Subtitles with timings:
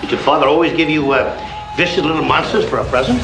[0.00, 3.18] Did your father always give you uh, vicious little monsters for a present?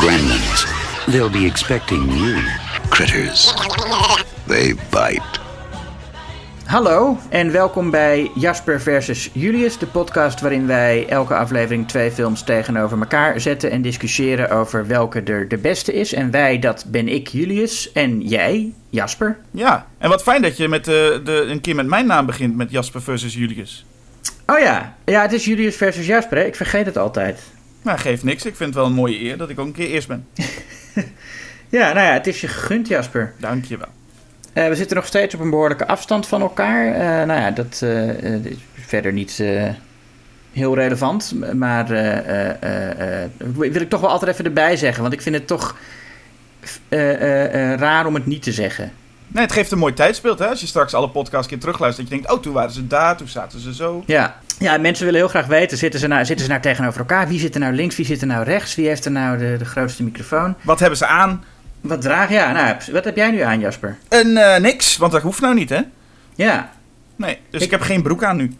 [0.00, 1.12] Gremlins.
[1.12, 2.42] They'll be expecting you.
[2.90, 3.52] Critters.
[4.46, 5.20] They bite.
[6.66, 12.42] Hallo en welkom bij Jasper versus Julius, de podcast waarin wij elke aflevering twee films
[12.42, 16.12] tegenover elkaar zetten en discussiëren over welke er de beste is.
[16.12, 19.38] En wij, dat ben ik, Julius, en jij, Jasper.
[19.50, 22.56] Ja, en wat fijn dat je met, de, de, een keer met mijn naam begint,
[22.56, 23.86] met Jasper versus Julius.
[24.46, 26.44] Oh ja, ja, het is Julius versus Jasper, hè?
[26.44, 27.40] ik vergeet het altijd.
[27.82, 28.44] Nou, geeft niks.
[28.44, 30.26] Ik vind het wel een mooie eer dat ik ook een keer eerst ben.
[31.68, 33.34] Ja, nou ja, het is je gegund, Jasper.
[33.38, 33.86] Dankjewel.
[33.86, 33.92] Eh,
[34.64, 36.92] we zitten nog steeds op een behoorlijke afstand van elkaar.
[36.92, 39.68] Eh, nou ja, dat eh, eh, is verder niet eh,
[40.52, 41.32] heel relevant.
[41.54, 45.02] Maar eh, eh, eh, wil ik toch wel altijd even erbij zeggen.
[45.02, 45.76] Want ik vind het toch
[46.88, 48.92] eh, eh, eh, raar om het niet te zeggen.
[49.28, 50.46] Nee, het geeft een mooi tijdsbeeld, hè?
[50.46, 52.86] Als je straks alle podcasts een keer terugluistert, dat je denkt, oh, toen waren ze
[52.86, 54.02] daar, toen zaten ze zo.
[54.06, 54.36] Ja.
[54.58, 57.28] ja, mensen willen heel graag weten, zitten ze, nou, zitten ze nou tegenover elkaar?
[57.28, 58.74] Wie zit er nou links, wie zit er nou rechts?
[58.74, 60.54] Wie heeft er nou de, de grootste microfoon?
[60.62, 61.44] Wat hebben ze aan?
[61.86, 63.98] Wat draag Ja, nou, wat heb jij nu aan, Jasper?
[64.08, 65.80] En eh, niks, want dat hoeft nou niet, hè?
[66.34, 66.74] Ja,
[67.16, 68.56] Nee, dus Ik- ik, heb geen broek aan nu.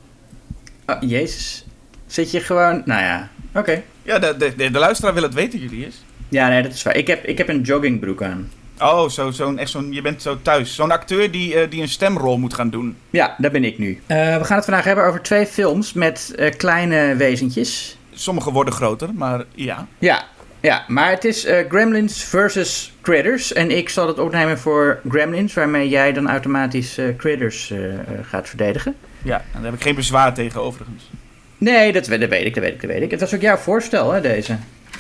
[0.87, 1.65] oh, jezus.
[2.07, 2.83] Zit je gewoon...
[2.85, 3.83] Nou ja, oké.
[4.03, 6.05] Ja, de, de, de, de luisteraar wil het weten, jullie is.
[6.29, 6.97] Ja, nee, dat is waar.
[6.97, 8.51] Ik heb, ik heb een joggingbroek aan.
[8.81, 10.75] Oh, zo, zo'n, echt zo'n, je bent zo thuis.
[10.75, 12.97] Zo'n acteur die, eh, die een stemrol moet gaan doen.
[13.11, 14.01] Ja, daar ben ik nu.
[14.07, 17.97] Eh, we gaan het vandaag hebben over twee films met kleine wezentjes.
[18.15, 19.87] Sommige worden groter, maar ja.
[19.99, 20.25] Ja,
[20.67, 23.53] ja maar het is eh, Gremlins versus Critters.
[23.53, 27.79] En ik zal het opnemen voor Gremlins, waarmee jij dan automatisch eh, Critters eh,
[28.23, 28.95] gaat verdedigen.
[29.23, 31.11] Ja, en daar heb ik geen bezwaar tegen overigens.
[31.59, 33.11] Nee, dat, dat weet ik, dat weet ik, dat weet ik.
[33.11, 34.57] Het was ook jouw voorstel, hè, deze.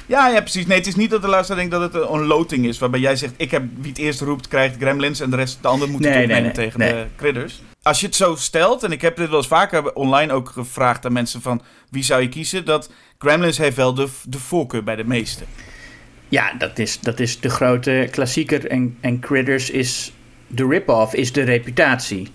[0.06, 0.66] Ja, ja, precies.
[0.66, 2.78] Nee, het is niet dat de luisteraar denkt dat het een loting is.
[2.78, 5.20] Waarbij jij zegt, ik heb wie het eerst roept, krijgt Gremlins.
[5.20, 7.62] En de rest, de ander moet het Nee, opnemen nee, nee, tegen de critters.
[7.82, 11.06] Als je het zo stelt, en ik heb dit wel eens vaker online ook gevraagd
[11.06, 11.62] aan mensen van...
[11.90, 12.64] Wie zou je kiezen?
[12.64, 15.46] Dat Gremlins heeft wel de, de voorkeur bij de meesten.
[16.28, 18.66] Ja, dat is, dat is de grote klassieker.
[18.66, 20.12] En, en Critters is
[20.46, 22.28] de rip-off, is de reputatie.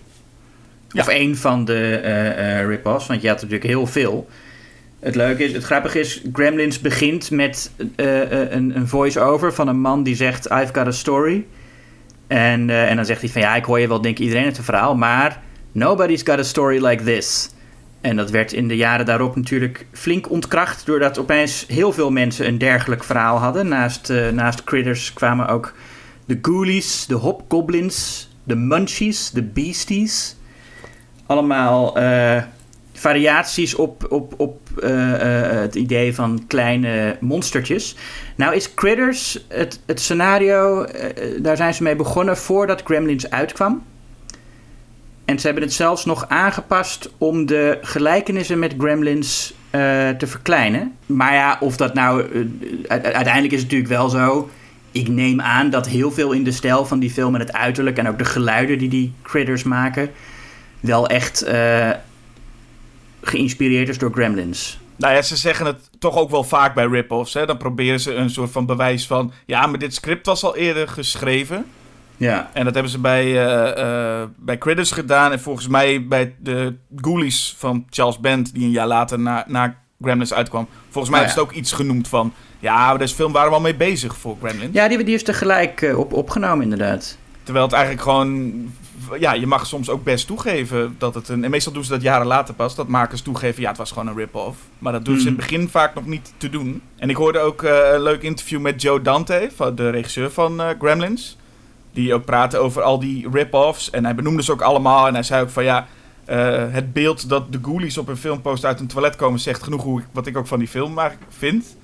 [0.90, 1.02] Ja.
[1.02, 4.30] Of één van de eh, eh, rip-offs, want je had natuurlijk heel veel.
[5.02, 9.68] Het leuke is, het grappige is, Gremlins begint met eh, eh, een, een voice-over van
[9.68, 11.46] een man die zegt: I've got a story.
[12.28, 14.60] En, eh, en dan zegt hij van ja, ik hoor je wel, denk iedereen het
[14.62, 15.42] verhaal, maar
[15.72, 17.50] nobody's got a story like this.
[18.02, 22.48] En dat werd in de jaren daarop natuurlijk flink ontkracht, doordat opeens heel veel mensen
[22.48, 23.68] een dergelijk verhaal hadden.
[23.68, 25.74] Naast, naast Critters kwamen ook
[26.26, 30.36] de Ghoulies, de Hobgoblins, de Munchies, de Beasties.
[31.26, 31.98] Allemaal
[33.02, 37.96] variaties op, op, op eh, eh, het idee van kleine monstertjes.
[38.36, 43.84] Nou is Critters, het, het scenario, eh, daar zijn ze mee begonnen voordat Gremlins uitkwam.
[45.26, 49.54] En ze hebben het zelfs nog aangepast om de gelijkenissen met Gremlins
[50.18, 50.96] te verkleinen.
[51.06, 52.26] Maar ja, of dat nou.
[52.88, 54.50] uiteindelijk is het natuurlijk wel zo.
[54.92, 57.98] Ik neem aan dat heel veel in de stijl van die film en het uiterlijk
[57.98, 60.10] en ook de geluiden die die critters maken.
[60.80, 61.46] wel echt
[63.22, 64.80] geïnspireerd is door Gremlins.
[64.96, 67.34] Nou ja, ze zeggen het toch ook wel vaak bij rip-offs.
[67.34, 67.46] Hè?
[67.46, 69.32] Dan proberen ze een soort van bewijs van...
[69.46, 71.66] Ja, maar dit script was al eerder geschreven.
[72.18, 72.50] Ja.
[72.54, 75.32] En dat hebben ze bij, eh, eh, bij Critters gedaan.
[75.32, 78.54] En volgens mij bij de Ghoulies van Charles Band...
[78.54, 80.68] die een jaar later na, na Gremlins uitkwam.
[80.90, 82.34] Volgens mij Oh, hebben ze het ook iets genoemd van...
[82.60, 84.74] Ja, deze film waren we al mee bezig voor Gremlins.
[84.74, 87.18] Ja, die, die is tegelijk eh, op, opgenomen, inderdaad.
[87.44, 88.54] Terwijl het eigenlijk gewoon...
[89.20, 91.44] Ja, je mag soms ook best toegeven dat het een...
[91.44, 92.76] En meestal doen ze dat jaren later pas.
[92.76, 94.58] Dat makers toegeven, ja, het was gewoon een rip-off.
[94.80, 95.50] Maar dat doen ze in het Mhm.
[95.50, 96.82] begin vaak nog niet te doen.
[96.98, 100.62] En ik hoorde ook eh, een leuk interview met Joe Dante, van de regisseur van
[100.62, 101.38] eh, Gremlins.
[101.94, 103.90] Die ook praatte over al die rip-offs.
[103.90, 105.08] En hij benoemde ze ook allemaal.
[105.08, 105.88] En hij zei ook van ja...
[106.26, 109.40] eh, het beeld dat de ghoulies op een filmposter uit een toilet komen...
[109.40, 111.78] zegt genoeg hoe wat ik ook van die film maar vind.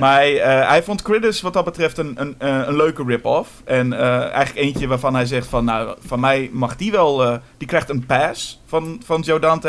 [0.00, 3.50] Maar hij, eh, hij vond Critters wat dat betreft een, een, eh, een leuke rip-off.
[3.64, 5.64] En eh, eigenlijk eentje waarvan hij zegt van...
[5.64, 7.40] Nou, van mij mag die wel...
[7.58, 9.68] die krijgt een pass van, van Joe Dante.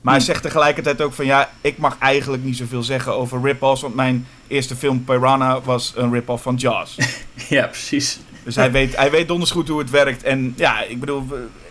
[0.00, 0.32] Maar hij Hmm.
[0.32, 1.24] zegt tegelijkertijd ook van...
[1.24, 3.80] Ja, ik mag eigenlijk niet zoveel zeggen over rip-offs.
[3.82, 6.96] Want mijn eerste film Piranha was een rip-off van Jaws.
[7.48, 8.18] ja, precies.
[8.44, 10.22] Dus hij weet, hij weet donders goed hoe het werkt.
[10.22, 11.26] En ja, ik bedoel...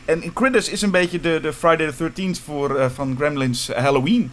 [0.06, 4.32] En Critters is een beetje de, de Friday the 13th voor, van Gremlins Halloween.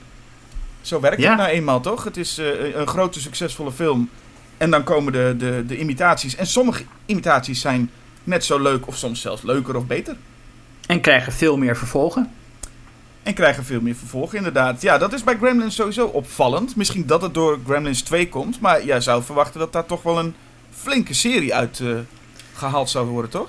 [0.83, 1.29] Zo werkt Ja.
[1.29, 2.05] het nou eenmaal, toch?
[2.05, 4.11] Het is eh, een grote succesvolle film.
[4.57, 6.37] En dan komen de, de, de imitaties.
[6.37, 7.91] En sommige imitaties zijn
[8.25, 10.17] net zo leuk of soms zelfs leuker of beter.
[10.87, 12.31] En krijgen veel meer vervolgen.
[13.23, 14.83] En krijgen veel meer vervolgen, inderdaad.
[14.83, 16.77] Ja, dat is bij Gremlins sowieso opvallend.
[16.77, 18.61] Misschien dat het door Gremlins 2 komt.
[18.61, 20.35] Maar jij zou verwachten dat daar toch wel een
[20.71, 21.89] flinke serie uit eh,
[22.55, 23.49] gehaald zou worden, toch?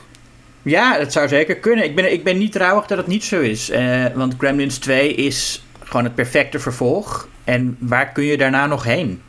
[0.62, 1.83] Ja, dat zou zeker kunnen.
[1.85, 3.69] Ik ben, ik ben niet trouwig dat het niet zo is.
[3.69, 7.27] Uh, want Gremlins 2 is gewoon het perfecte vervolg.
[7.44, 9.21] En waar kun je daarna nog heen?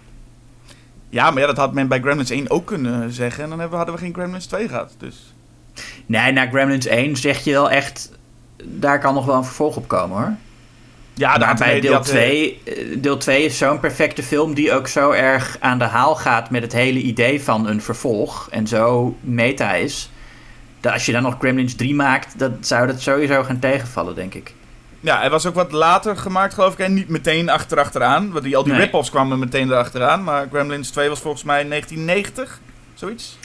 [1.08, 3.44] Ja, maar ja, dat had men bij Gremlins 1 ook kunnen zeggen.
[3.44, 4.94] En dan hadden we geen Gremlins 2 gehad.
[4.98, 5.34] Dus.
[6.06, 8.12] Nee, na Gremlins 1 zeg je wel echt...
[8.64, 10.34] Daar kan nog wel een vervolg op komen, hoor.
[11.14, 15.10] Ja, maar bij deel 2, eh, deel 2 is zo'n perfecte film die ook zo
[15.10, 18.48] erg aan de haal gaat met het hele idee van een vervolg.
[18.50, 20.10] En zo meta is.
[20.80, 24.34] Dat als je dan nog Gremlins 3 maakt, dat zou dat sowieso gaan tegenvallen, denk
[24.34, 24.54] ik.
[25.04, 26.78] Ja, hij was ook wat later gemaakt, geloof ik.
[26.78, 28.32] En niet meteen achterachteraan.
[28.32, 28.82] Want die, al die nee.
[28.82, 30.24] rip-offs kwamen meteen erachteraan.
[30.24, 32.60] Maar Gremlins 2 was volgens mij 1990,
[32.94, 33.38] zoiets.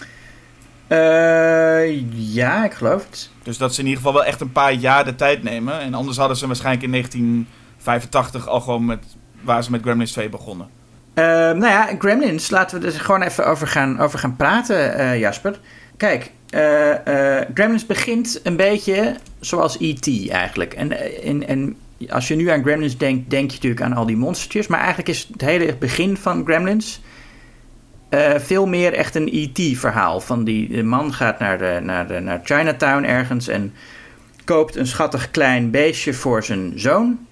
[0.88, 2.02] Uh,
[2.34, 3.30] ja, ik geloof het.
[3.44, 5.80] Dus dat ze in ieder geval wel echt een paar jaar de tijd nemen.
[5.80, 9.06] En anders hadden ze waarschijnlijk in 1985 al gewoon met...
[9.42, 10.70] waar ze met Gremlins 2 begonnen.
[11.16, 15.20] Uh, nou ja, Gremlins, laten we er gewoon even over gaan, over gaan praten, uh,
[15.20, 15.60] Jasper.
[15.98, 20.30] Kijk, uh, Gremlins begint een beetje zoals E.T.
[20.30, 20.74] eigenlijk.
[20.74, 21.76] En, en, en
[22.10, 24.68] als je nu aan Gremlins denkt, denk je natuurlijk aan al die monstertjes.
[24.68, 27.02] Maar eigenlijk is het hele begin van Gremlins
[28.38, 30.20] veel meer echt een E.T.-verhaal.
[30.20, 33.74] Van die man gaat naar, de, naar, de, naar Chinatown ergens en
[34.46, 37.28] koopt een schattig klein beestje voor zijn zoon.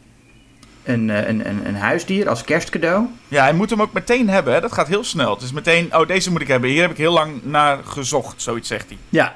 [0.88, 3.06] Een, een, een, een, huisdier als kerstcadeau.
[3.28, 4.54] Ja, hij moet hem ook meteen hebben.
[4.54, 4.62] Hè?
[4.62, 5.34] Dat gaat heel snel.
[5.34, 6.70] Het is meteen, oh, deze moet ik hebben.
[6.70, 8.98] Hier heb ik heel lang naar gezocht, zoiets zegt hij.
[9.10, 9.36] Ja,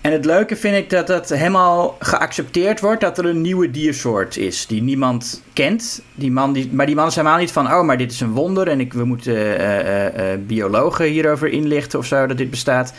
[0.00, 4.36] en het leuke vind ik dat het helemaal geaccepteerd wordt dat er een nieuwe diersoort
[4.36, 6.02] is die niemand kent.
[6.14, 8.32] Die man die, maar die man is helemaal niet van, oh, maar dit is een
[8.32, 10.12] wonder en ik, we moeten uh, uh,
[10.46, 12.92] biologen hierover inlichten of zo dat dit bestaat.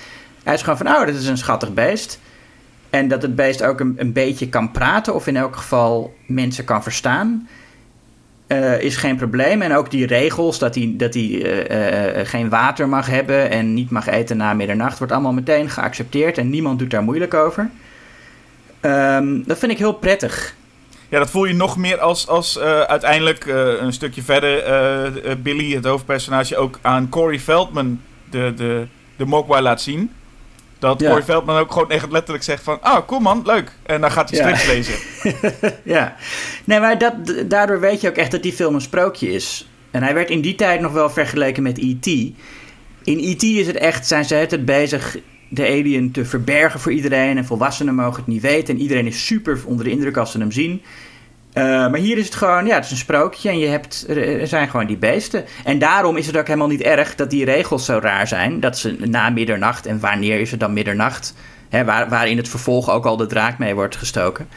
[0.43, 2.19] Hij is gewoon van, oh, dit is een schattig beest.
[2.89, 6.65] En dat het beest ook een, een beetje kan praten of in elk geval mensen
[6.65, 7.47] kan verstaan.
[8.51, 9.62] Uh, is geen probleem.
[9.62, 13.89] En ook die regels dat hij, dat uh, uh, geen water mag hebben en niet
[13.89, 17.69] mag eten na middernacht, wordt allemaal meteen geaccepteerd en niemand doet daar moeilijk over.
[18.81, 20.56] Um, dat vind ik heel prettig.
[21.09, 23.45] Ja, dat voel je nog meer als, als uiteindelijk
[23.80, 24.63] een stukje verder
[25.42, 30.12] Billy, het hoofdpersonage, ook aan Corey Feldman de, de, de Mogwai laat zien.
[30.81, 31.09] Dat ja.
[31.09, 32.81] Corey Feldman ook gewoon echt letterlijk zegt van...
[32.81, 33.71] Ah, cool man, leuk.
[33.83, 34.93] En dan gaat hij strips lezen.
[35.95, 36.15] ja.
[36.63, 37.13] Nee, maar dat,
[37.45, 39.69] daardoor weet je ook echt dat die film een sprookje is.
[39.91, 42.05] En hij werd in die tijd nog wel vergeleken met E.T.
[43.03, 43.43] In E.T.
[43.43, 44.07] is het echt...
[44.07, 45.17] zijn ze het bezig
[45.49, 47.37] de alien te verbergen voor iedereen.
[47.37, 48.75] En volwassenen mogen het niet weten.
[48.75, 50.81] En iedereen is super onder de indruk als ze hem zien.
[51.53, 54.48] Uh, maar hier is het gewoon, ja, het is een sprookje en je hebt, er
[54.48, 55.45] zijn gewoon die beesten.
[55.63, 58.59] En daarom is het ook helemaal niet erg dat die regels zo raar zijn.
[58.59, 61.33] Dat ze na middernacht, en wanneer is het dan middernacht?
[61.69, 64.48] Hè, waar, in het vervolg ook al de draak mee wordt gestoken.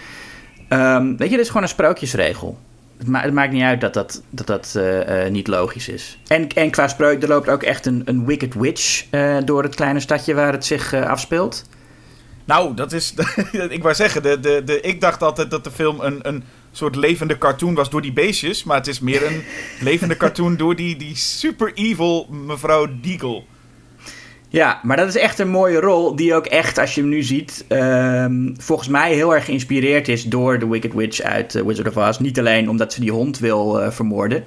[0.68, 2.58] Um, weet je, dit is gewoon een sprookjesregel.
[2.98, 6.18] Het, het maakt niet uit dat dat, dat, dat uh, uh, niet logisch is.
[6.26, 9.04] En, en qua spreuk, er loopt ook echt een, een Wicked Witch
[9.44, 11.64] door het kleine stadje waar het zich afspeelt.
[12.44, 13.14] Nou, dat is.
[13.68, 16.44] ik wou zeggen, de, de, de, ik dacht altijd dat de film een, een
[16.76, 18.64] soort levende cartoon was door die beestjes.
[18.64, 19.42] Maar het is meer een
[19.80, 23.42] levende cartoon door die, die super evil mevrouw Deagle.
[24.54, 27.22] Ja, maar dat is echt een mooie rol die ook echt, als je hem nu
[27.22, 31.96] ziet, um, volgens mij heel erg geïnspireerd is door de Wicked Witch uit uh, Wizard
[31.96, 32.18] of Oz.
[32.18, 34.44] Niet alleen omdat ze die hond wil uh, vermoorden,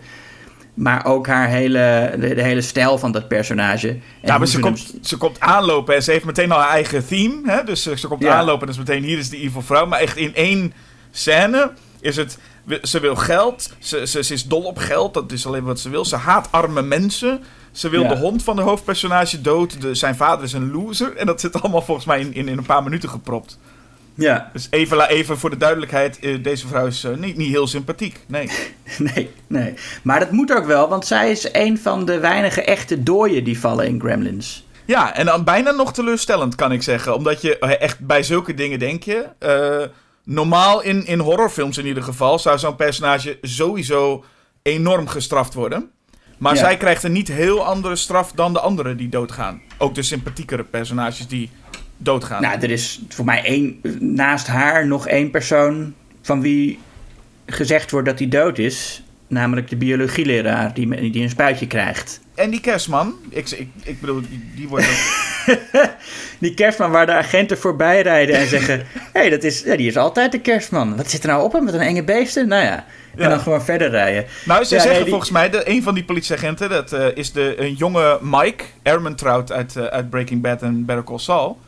[0.74, 3.88] maar ook haar hele, de, de, hele stijl van dat personage.
[3.88, 7.08] En ja, maar ze, komt, ze komt aanlopen en ze heeft meteen al haar eigen
[7.08, 7.42] theme.
[7.44, 7.64] Hè?
[7.64, 8.34] Dus ze, ze komt ja.
[8.34, 9.86] aanlopen en is meteen hier is de evil vrouw.
[9.86, 10.74] Maar echt in één
[11.12, 12.38] scène is het...
[12.82, 15.90] Ze wil geld, ze, ze, ze, is dol op geld, dat is alleen wat ze
[15.90, 16.06] wil.
[16.06, 17.44] Ze haat arme mensen.
[17.72, 18.08] Ze wil ja.
[18.08, 19.82] de hond van de hoofdpersonage dood.
[19.82, 21.16] De, zijn vader is een loser.
[21.16, 23.60] En dat zit allemaal volgens mij in, in, in een paar minuten gepropt.
[24.18, 24.50] Ja.
[24.54, 28.20] Dus even, even voor de duidelijkheid, deze vrouw is niet, niet heel sympathiek.
[28.28, 28.50] Nee.
[29.14, 29.74] nee, nee.
[30.02, 33.60] Maar dat moet ook wel, want zij is een van de weinige echte dooien die
[33.60, 34.66] vallen in Gremlins.
[34.86, 37.16] Ja, en dan bijna nog teleurstellend kan ik zeggen.
[37.16, 39.26] Omdat je echt bij zulke dingen denk je...
[39.40, 39.88] Uh,
[40.28, 44.24] normaal in, in horrorfilms in ieder geval zou zo'n personage sowieso
[44.62, 45.90] enorm gestraft worden.
[46.38, 46.60] Maar ja.
[46.60, 49.62] zij krijgt een niet heel andere straf dan de anderen die doodgaan.
[49.78, 51.50] Ook de sympathiekere personages die
[51.98, 52.42] doodgaan.
[52.42, 56.80] Nou, er is voor mij één, naast haar nog één persoon van wie
[57.46, 59.04] gezegd wordt dat hij dood is.
[59.28, 62.22] Namelijk de biologieleraar die, die een spuitje krijgt.
[62.38, 64.86] En die kerstman, ik, ik, ik bedoel, die, die wordt
[66.40, 68.78] die kerstman waar de agenten voorbij rijden en zeggen...
[68.78, 68.84] Hé,
[69.20, 70.96] hey, dat is, ja, die is altijd de kerstman.
[70.96, 72.48] Wat zit er nou op hem met een enge beesten?
[72.48, 73.30] Nou ja, en ja.
[73.30, 74.26] dan gewoon verder rijden.
[74.46, 75.10] Nou, ze ja, zeggen nee, die...
[75.10, 76.70] volgens mij, de, een van die politieagenten...
[76.70, 81.04] dat uh, is de, een jonge Mike Ehrmantraut uit, uh, uit Breaking Bad en Better
[81.04, 81.60] Call Saul.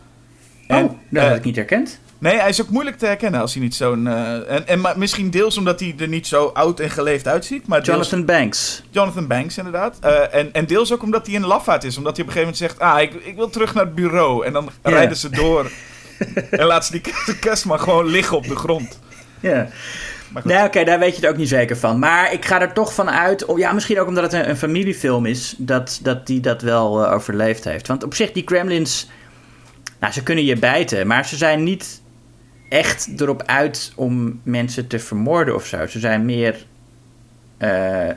[0.67, 1.99] En, oh, dat uh, had ik niet herkend.
[2.19, 4.05] Nee, hij is ook moeilijk te herkennen als hij niet zo'n...
[4.05, 7.67] Uh, en, en misschien deels omdat hij er niet zo oud en geleefd uitziet.
[7.67, 8.83] Maar Jonathan Banks.
[8.89, 9.97] Jonathan Banks, inderdaad.
[10.03, 11.97] Uh, en, en deels ook omdat hij een lafaard is.
[11.97, 12.93] Omdat hij op een gegeven moment zegt...
[12.93, 14.45] Ah, ik, ik wil terug naar het bureau.
[14.45, 14.95] En dan yeah.
[14.95, 15.71] rijden ze door
[16.51, 17.01] en laat ze die
[17.39, 18.99] kerstman gewoon liggen op de grond.
[19.39, 19.67] Ja.
[20.43, 21.99] Nee, oké, daar weet je het ook niet zeker van.
[21.99, 23.45] Maar ik ga er toch van uit...
[23.45, 25.55] Oh, ja, misschien ook omdat het een, een familiefilm is...
[25.57, 27.87] dat, dat die dat wel uh, overleefd heeft.
[27.87, 29.09] Want op zich, die Gremlins...
[29.99, 31.07] Nou, ze kunnen je bijten...
[31.07, 32.01] maar ze zijn niet
[32.69, 35.87] echt erop uit om mensen te vermoorden of zo.
[35.87, 36.65] Ze zijn meer...
[37.59, 38.13] Uh, uh,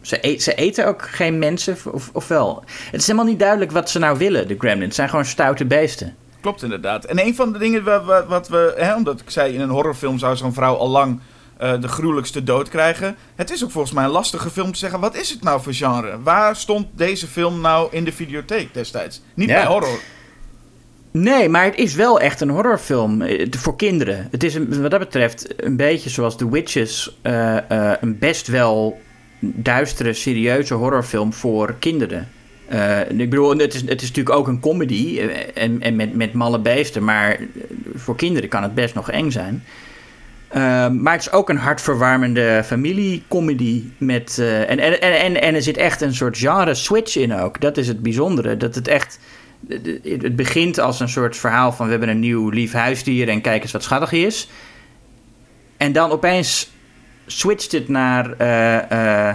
[0.00, 2.64] ze, e ze, eten ook geen mensen, of, of wel?
[2.90, 4.84] Het is helemaal niet duidelijk wat ze nou willen, de Gremlins.
[4.84, 6.16] Het zijn gewoon stoute beesten.
[6.40, 7.04] Klopt inderdaad.
[7.04, 10.18] En een van de dingen wat, wat we, hè, omdat ik zei in een horrorfilm
[10.18, 11.20] zou zo'n vrouw al lang
[11.62, 13.16] uh, de gruwelijkste dood krijgen.
[13.34, 15.74] Het is ook volgens mij een lastige film te zeggen, wat is het nou voor
[15.74, 16.22] genre?
[16.22, 19.22] Waar stond deze film nou in de videotheek destijds?
[19.34, 19.54] Niet ja.
[19.54, 19.98] bij horror.
[21.20, 24.28] Nee, maar het is wel echt een horrorfilm voor kinderen.
[24.30, 29.00] Het is wat dat betreft een beetje zoals The Witches, uh, uh, een best wel
[29.40, 32.28] duistere, serieuze horrorfilm voor kinderen.
[33.08, 35.20] Ik bedoel, het is, het is natuurlijk ook een comedy
[35.54, 37.38] en, en met, met malle beesten, maar
[37.94, 39.64] voor kinderen kan het best nog eng zijn.
[40.56, 43.82] Uh, maar het is ook een hartverwarmende familiecomedy.
[43.98, 47.60] Met, en, en, en, en er zit echt een soort genre switch in ook.
[47.60, 48.56] Dat is het bijzondere.
[48.56, 49.18] Dat het echt.
[50.02, 53.62] Het begint als een soort verhaal van we hebben een nieuw lief huisdier en kijk
[53.62, 54.48] eens wat schattig hij is.
[55.76, 56.70] En dan opeens
[57.26, 59.34] switcht het naar uh,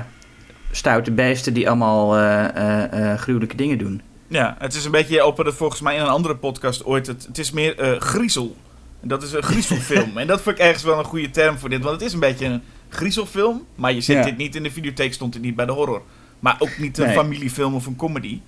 [0.71, 4.01] stoute beesten die allemaal uh, gruwelijke dingen doen.
[4.27, 7.25] Ja, het is een beetje, op het volgens mij in een andere podcast ooit, het,
[7.25, 8.55] het is meer griezel.
[9.01, 10.17] Dat is een griezelfilm.
[10.17, 12.19] en dat vond ik ergens wel een goede term voor dit, want het is een
[12.19, 13.65] beetje een griezelfilm.
[13.75, 14.23] Maar je zit ja.
[14.23, 16.01] dit niet in de videotheek, stond het niet bij de horror.
[16.39, 17.15] Maar ook niet een nee.
[17.15, 18.39] familiefilm of een comedy.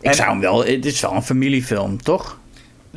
[0.00, 2.38] Ik en, zou hem wel, het is wel een familiefilm, toch?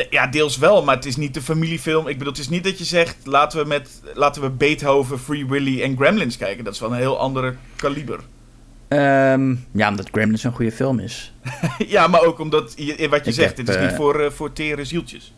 [0.10, 2.08] Ja, deels wel, maar het is niet de familiefilm.
[2.08, 5.48] Ik bedoel, het is niet dat je zegt, laten we, met, laten we Beethoven, Free
[5.48, 6.64] Willy en Gremlins kijken.
[6.64, 8.20] Dat is wel een heel andere kaliber.
[8.90, 11.34] Um, ja, omdat Gremlins een goede film is.
[11.88, 14.30] ja, maar ook omdat, je, wat je ik zegt, heb, het is niet voor, uh,
[14.30, 15.34] voor tere zieltjes.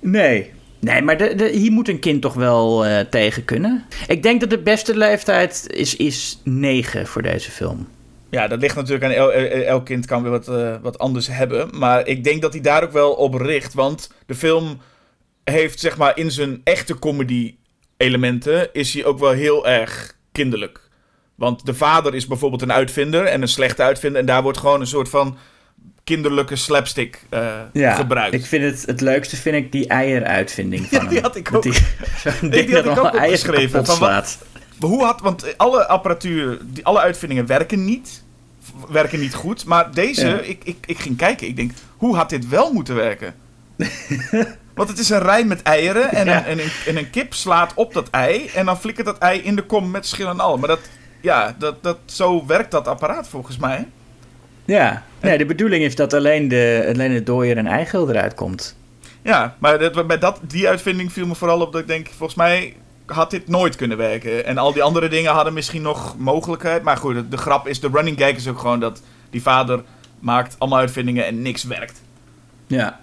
[0.00, 0.52] Nee.
[0.80, 3.84] Nee, maar de, de, hier moet een kind toch wel uh, tegen kunnen.
[4.06, 7.88] Ik denk dat de beste leeftijd is, is 9 voor deze film.
[8.30, 11.26] Ja, dat ligt natuurlijk aan el, el, elk kind kan weer wat, uh, wat anders
[11.26, 11.78] hebben.
[11.78, 13.74] Maar ik denk dat hij daar ook wel op richt.
[13.74, 14.80] Want de film
[15.44, 17.54] heeft zeg maar in zijn echte comedy
[17.96, 18.72] elementen...
[18.72, 20.88] is hij ook wel heel erg kinderlijk.
[21.34, 24.20] Want de vader is bijvoorbeeld een uitvinder en een slechte uitvinder.
[24.20, 25.38] En daar wordt gewoon een soort van
[26.04, 28.34] kinderlijke slapstick uh, ja, gebruikt.
[28.34, 31.62] Ik vind het, het leukste vind ik die eieruitvinding van ja, die had ik ook.
[31.62, 31.72] Die,
[32.40, 33.86] die, die had ik ook opgeschreven.
[33.86, 34.38] Van wat,
[34.80, 38.22] hoe had, want alle apparatuur, die, alle uitvindingen werken niet.
[38.88, 39.64] Werken niet goed.
[39.64, 40.38] Maar deze, ja.
[40.38, 41.46] ik, ik, ik ging kijken.
[41.46, 43.34] Ik denk, hoe had dit wel moeten werken?
[44.74, 46.12] want het is een rij met eieren.
[46.12, 46.36] En, ja.
[46.36, 48.46] een, en, een, en een kip slaat op dat ei.
[48.54, 50.58] En dan flikkert dat ei in de kom met schil en al.
[50.58, 50.80] Maar dat,
[51.20, 53.86] ja, dat, dat, zo werkt dat apparaat volgens mij.
[54.64, 58.76] Ja, nee, de bedoeling is dat alleen, de, alleen het dooier en eigeel eruit komt.
[59.22, 62.34] Ja, maar dat, bij dat, die uitvinding viel me vooral op dat ik denk, volgens
[62.34, 62.76] mij
[63.10, 64.44] had dit nooit kunnen werken.
[64.44, 66.82] En al die andere dingen hadden misschien nog mogelijkheid.
[66.82, 69.82] Maar goed, de, de grap is, de running gag is ook gewoon dat die vader
[70.18, 72.02] maakt allemaal uitvindingen en niks werkt.
[72.66, 73.00] Ja.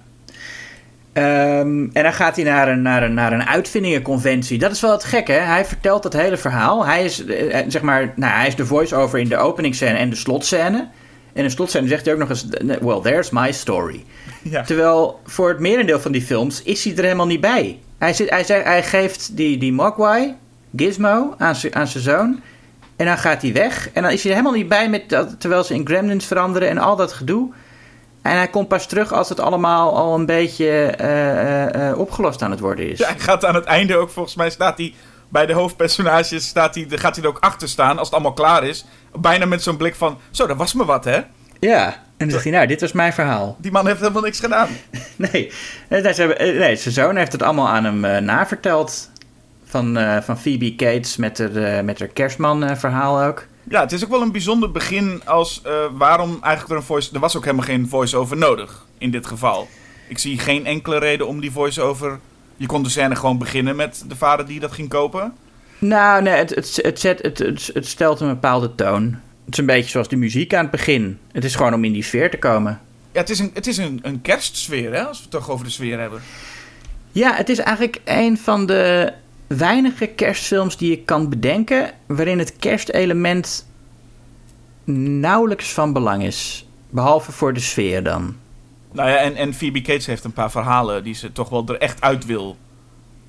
[1.14, 4.58] Um, en dan gaat hij naar een, naar, een, naar een uitvindingenconventie.
[4.58, 5.40] Dat is wel het gekke, hè?
[5.40, 6.86] Hij vertelt dat hele verhaal.
[6.86, 10.16] Hij is, eh, zeg maar, nou, hij is de voice-over in de openingsscène en de
[10.16, 10.88] slotscène.
[11.34, 12.46] En in slotscène zegt hij ook nog eens:
[12.82, 14.04] Well, there's my story.
[14.42, 14.64] Ja.
[14.64, 17.80] Terwijl voor het merendeel van die films is hij er helemaal niet bij.
[17.98, 20.36] Hij, zit, hij, zegt, hij geeft die, die Mogwai,
[20.76, 22.42] Gizmo, aan zijn zoon.
[22.96, 23.90] En dan gaat hij weg.
[23.94, 26.96] En dan is hij helemaal niet bij met terwijl ze in Gremlins veranderen en al
[26.96, 27.50] dat gedoe.
[28.22, 32.52] En hij komt pas terug als het allemaal al een beetje uh, uh, opgelost aan
[32.52, 32.98] het worden is.
[33.00, 34.94] Ja, hij gaat aan het einde ook, volgens mij staat hij
[35.30, 38.64] bij de hoofdpersonages, staat hij, gaat hij er ook achter staan als het allemaal klaar
[38.64, 38.86] is.
[39.20, 41.22] Bijna met zo'n blik van, zo, dat was me wat, hè?
[41.60, 43.58] Ja, en dan zegt hij, nou, dit was mijn verhaal.
[43.60, 44.68] Die man heeft helemaal niks gedaan.
[45.16, 45.52] nee,
[45.90, 49.10] nee, zijn zoon heeft het allemaal aan hem uh, naverteld.
[49.66, 53.46] Van, uh, van Phoebe Cates met haar, met haar kerstman-verhaal ook.
[53.70, 55.62] Ja, het is ook wel een bijzonder begin als
[55.92, 57.14] waarom eigenlijk er een voice...
[57.14, 59.68] Er was ook helemaal geen voice-over nodig in dit geval.
[60.08, 62.20] Ik zie geen enkele reden om die voice-over...
[62.58, 65.34] Je kon de scène gewoon beginnen met de vader die dat ging kopen.
[65.78, 69.20] Nou, nee, het, het, het, zet, het, het, het stelt een bepaalde toon.
[69.48, 71.20] Het is een beetje zoals de muziek aan het begin.
[71.32, 72.82] Het is gewoon om in die sfeer te komen.
[73.12, 75.66] Ja, het is een, het is een, een kerstsfeer, hè, als we het toch over
[75.66, 76.22] de sfeer hebben.
[77.12, 79.14] Ja, het is eigenlijk een van de
[79.48, 81.92] weinige kerstfilms die je kan bedenken...
[82.06, 83.68] waarin het kerstelement
[84.94, 86.68] nauwelijks van belang is.
[86.90, 88.36] Behalve voor de sfeer dan.
[88.92, 91.78] Nou ja, en, en Phoebe Cates heeft een paar verhalen die ze toch wel er
[91.78, 92.58] echt uit wil.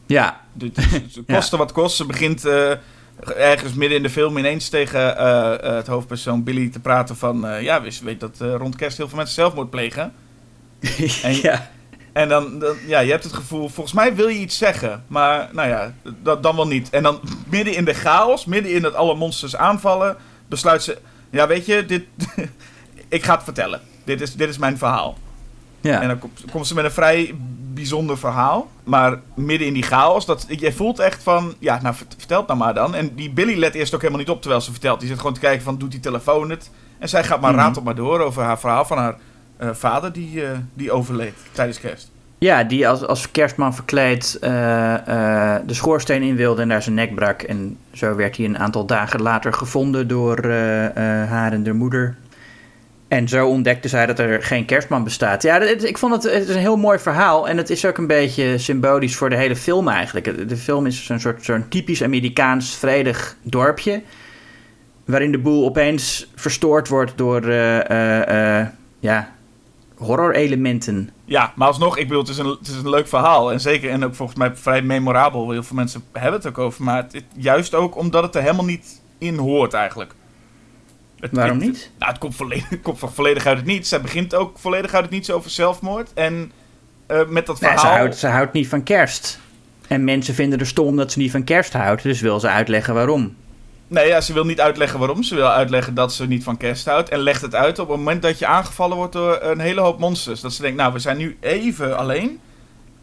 [0.07, 0.41] Ja.
[0.53, 0.71] De
[1.27, 1.65] kosten ja.
[1.65, 1.97] wat kost.
[1.97, 2.73] Ze begint uh,
[3.37, 7.63] ergens midden in de film ineens tegen uh, uh, het hoofdpersoon Billy te praten van...
[7.63, 10.13] ja, we weet dat rond kerst heel veel mensen zelfmoord plegen.
[11.23, 11.71] en, ja.
[12.13, 15.05] En dan, dan, ja, je hebt het gevoel, volgens mij wil je iets zeggen.
[15.07, 16.91] Maar, nou ja, dat, dan wel niet.
[16.91, 20.17] En dan midden in de chaos, midden in dat alle monsters aanvallen,
[20.49, 20.99] besluit ze...
[21.31, 22.05] Ja, weet je, dit...
[23.09, 23.81] ik ga het vertellen.
[24.05, 25.19] Dit is, dit is mijn verhaal.
[25.81, 26.01] Ja.
[26.03, 27.35] En dan komt, komt ze met een vrij
[27.75, 28.69] bijzonder verhaal.
[28.85, 31.55] Maar midden in die chaos, dat, je voelt echt van...
[31.59, 32.95] Ja, nou, vert- vertel nou maar dan.
[32.95, 35.01] En die Billy let eerst ook helemaal niet op terwijl ze vertelt.
[35.01, 36.71] Die zit gewoon te kijken van, doet die telefoon het?
[36.99, 37.61] En zij gaat maar Mhm.
[37.61, 39.17] ratelt maar door over haar verhaal van haar
[39.57, 42.11] eh, vader die, eh, die overleed tijdens kerst.
[42.39, 44.51] Ja, die als, als kerstman verkleed eh,
[45.67, 47.43] de schoorsteen in wilde en daar zijn nek brak.
[47.43, 50.45] En zo werd hij een aantal dagen later gevonden door
[51.29, 52.17] haar en de moeder.
[53.09, 55.43] En zo ontdekte zij dat er geen kerstman bestaat.
[55.43, 57.49] Ja, ik vond het, het is een heel mooi verhaal.
[57.49, 60.49] En het is ook een beetje symbolisch voor de hele film eigenlijk.
[60.49, 64.03] De film is zo'n soort zo'n typisch Amerikaans vredig dorpje.
[65.05, 68.67] Waarin de boel opeens verstoord wordt door eh,
[69.01, 69.33] ja,
[69.95, 71.11] horror-elementen.
[71.25, 73.53] Ja, maar alsnog, ik bedoel, het is, een, het is een leuk verhaal.
[73.53, 75.51] En zeker, en ook volgens mij vrij memorabel.
[75.51, 76.85] Heel veel mensen hebben het ook over.
[76.85, 80.15] Maar juist ook omdat het er helemaal niet in hoort eigenlijk.
[81.21, 81.91] Het, Waarom het- niet?
[81.99, 83.89] Nou, het komt, volledig, het komt volledig uit het niets.
[83.89, 86.11] Zij begint ook volledig uit het niets over zelfmoord.
[86.15, 86.53] En
[87.07, 87.93] eh, met dat Nee, verhaal...
[87.93, 89.39] ze, houdt, ze houdt niet van kerst.
[89.89, 92.03] En mensen vinden er stom dat ze niet van kerst houdt.
[92.03, 93.37] Dus wil ze uitleggen waarom.
[93.89, 95.23] Nee, ja, ze wil niet uitleggen waarom.
[95.23, 97.09] Ze wil uitleggen dat ze niet van kerst houdt.
[97.09, 99.99] En legt het uit op het moment dat je aangevallen wordt door een hele hoop
[99.99, 100.41] monsters.
[100.41, 102.39] Dat ze denkt, nou, we zijn nu even alleen.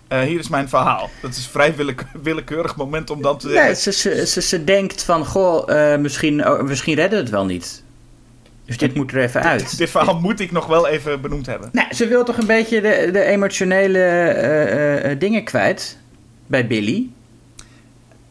[0.07, 1.10] Eh, hier is mijn verhaal.
[1.22, 3.48] Dat is een vrij willeke- willekeurig moment om dan te.
[3.50, 7.34] Nee, ze, ze, ze, ze denkt van, goh, eh, misschien, oh, misschien redden we het
[7.34, 7.84] wel niet.
[8.65, 9.77] Dus dit moet er even uit.
[9.77, 11.69] Dit verhaal moet ik nog wel even benoemd hebben.
[11.72, 15.98] Nou, ze wil toch een beetje de, de emotionele eh, eh, eh, dingen kwijt
[16.48, 17.07] bij Billy.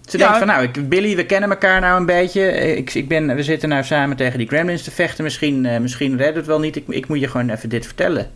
[0.07, 0.23] Ze Ja.
[0.25, 2.51] denkt van, nou, ik, Billy, we kennen elkaar nou een beetje.
[2.77, 5.25] Ik, ik ben, we zitten nou samen tegen die gremlins te vechten.
[5.25, 6.77] Misschien, eh, misschien redden we het wel niet.
[6.77, 8.31] Ik, ik moet je gewoon even dit vertellen.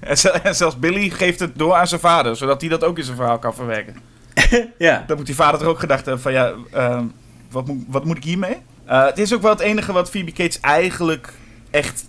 [0.00, 2.98] En, zel- en zelfs Billy geeft het door aan zijn vader, zodat hij dat ook
[2.98, 3.94] in zijn verhaal kan verwerken.
[4.78, 5.04] Ja.
[5.06, 7.04] Dan moet die vader toch ook gedacht hebben van, ja, ehm,
[7.50, 8.56] wat, moet, wat moet ik hiermee?
[8.84, 11.32] Eh, het is ook wel het enige wat Phoebe Cates eigenlijk
[11.70, 12.04] echt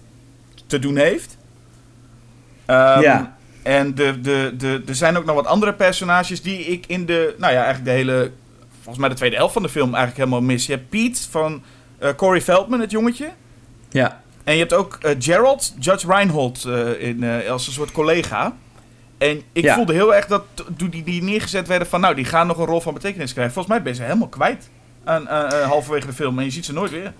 [0.68, 1.38] te doen heeft.
[2.66, 3.36] Ehm, Ja.
[3.64, 7.36] En de, de, de, er zijn ook nog wat andere personages die ik in de,
[7.38, 8.32] nou ja, eigenlijk de hele,
[8.76, 10.66] volgens mij de tweede helft van de film eigenlijk helemaal mis.
[10.66, 11.64] Je hebt Pete van
[11.98, 13.30] eh, Corey Feldman, het jongetje.
[13.90, 14.22] Ja.
[14.44, 18.56] En je hebt ook eh, Gerald, Judge Reinhold, eh, in, als een soort collega.
[19.18, 19.76] En ik Ja.
[19.76, 20.44] voelde heel erg dat
[20.78, 22.02] toen die, die neergezet werden van...
[22.02, 23.54] nou, die gaan nog een rol van betekenis krijgen.
[23.54, 24.70] Volgens mij ben je ze helemaal kwijt
[25.04, 25.28] aan,
[25.68, 26.40] halverwege de film.
[26.40, 27.14] En je ziet ze nooit weer.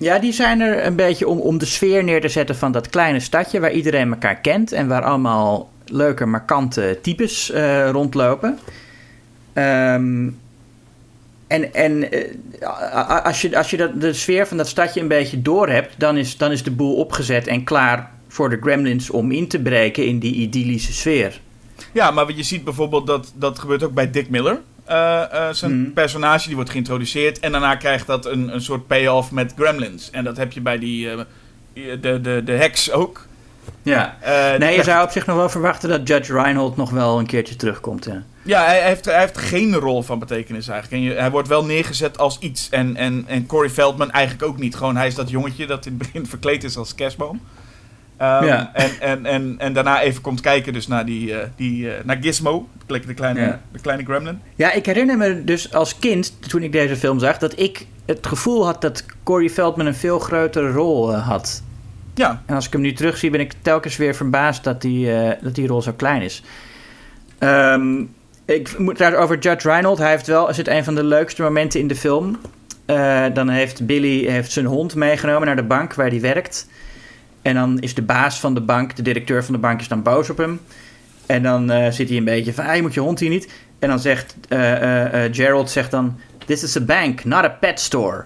[0.00, 2.88] Ja, die zijn er een beetje om, om de sfeer neer te zetten van dat
[2.88, 8.58] kleine stadje waar iedereen elkaar kent en waar allemaal leuke, markante types eh, rondlopen.
[9.52, 10.28] Ehm,
[11.46, 15.42] en en eh, als je, als je dat, de sfeer van dat stadje een beetje
[15.42, 19.32] door hebt, dan is, dan is de boel opgezet en klaar voor de gremlins om
[19.32, 21.40] in te breken in die idyllische sfeer.
[21.92, 24.60] Ja, maar je ziet bijvoorbeeld dat dat gebeurt ook bij Dick Miller.
[24.84, 25.90] Eh, eh, zijn Mhm.
[25.92, 27.38] personage die wordt geïntroduceerd.
[27.40, 30.10] En daarna krijgt dat een, een soort payoff met Gremlins.
[30.10, 31.18] En dat heb je bij die, eh,
[32.00, 33.26] de, de, de heks ook.
[33.82, 34.16] Ja.
[34.58, 37.56] Nee, je zou op zich nog wel verwachten dat Judge Reinhold nog wel een keertje
[37.56, 38.04] terugkomt.
[38.04, 38.22] Ja.
[38.42, 41.02] Ja, hij heeft, hij heeft geen rol van betekenis eigenlijk.
[41.02, 42.68] En je, hij wordt wel neergezet als iets.
[42.68, 44.74] En, en, en Corey Feldman eigenlijk ook niet.
[44.74, 47.40] Gewoon, hij is dat jongetje dat in het begin verkleed is als kerstboom.
[48.20, 48.70] Ehm, Ja.
[48.74, 52.16] en, en, en, en daarna even komt kijken dus naar, die, eh, die, eh, naar
[52.20, 52.68] Gizmo.
[52.86, 53.60] De, kleine, Ja.
[53.72, 54.40] de kleine gremlin.
[54.54, 58.26] Ja, ik herinner me dus als kind, toen ik deze film zag, dat ik het
[58.26, 61.62] gevoel had dat Corey Feldman een veel grotere rol eh, had.
[62.14, 65.54] Ja, En als ik hem nu terugzie, ben ik telkens weer verbaasd dat die, dat
[65.54, 66.42] die rol zo klein is.
[67.38, 68.00] Ehm,
[68.44, 69.98] ik moet trouwens over Judge Reinhold.
[69.98, 72.38] Hij heeft wel, is het een van de leukste momenten in de film.
[73.34, 76.68] Dan heeft Billy heeft zijn hond meegenomen naar de bank waar hij werkt.
[77.42, 80.02] En dan is de baas van de bank, de directeur van de bank, is dan
[80.02, 80.60] boos op hem.
[81.26, 83.48] En dan eh, zit hij een beetje van, je moet je hond hier niet.
[83.78, 87.80] En dan zegt eh, eh, Gerald zegt dan, this is a bank, not a pet
[87.80, 88.24] store.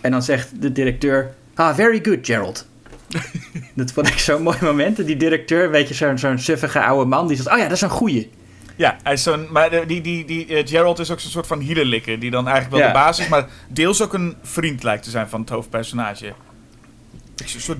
[0.00, 2.66] En dan zegt de directeur, ah, very good, Gerald.
[3.74, 5.06] dat vond ik zo'n mooi moment.
[5.06, 7.80] Die directeur, weet je, zo'n zo'n suffige oude man, die zegt, oh ja, dat is
[7.80, 8.30] een goeie.
[8.76, 9.46] ja hij is zo'n...
[9.50, 12.18] Maar die, die, die, Gerald is ook zo'n soort van hielenlikker.
[12.18, 12.92] Die dan eigenlijk wel Ja.
[12.92, 13.28] de baas is.
[13.28, 16.32] Maar deels ook een vriend lijkt te zijn van het hoofdpersonage.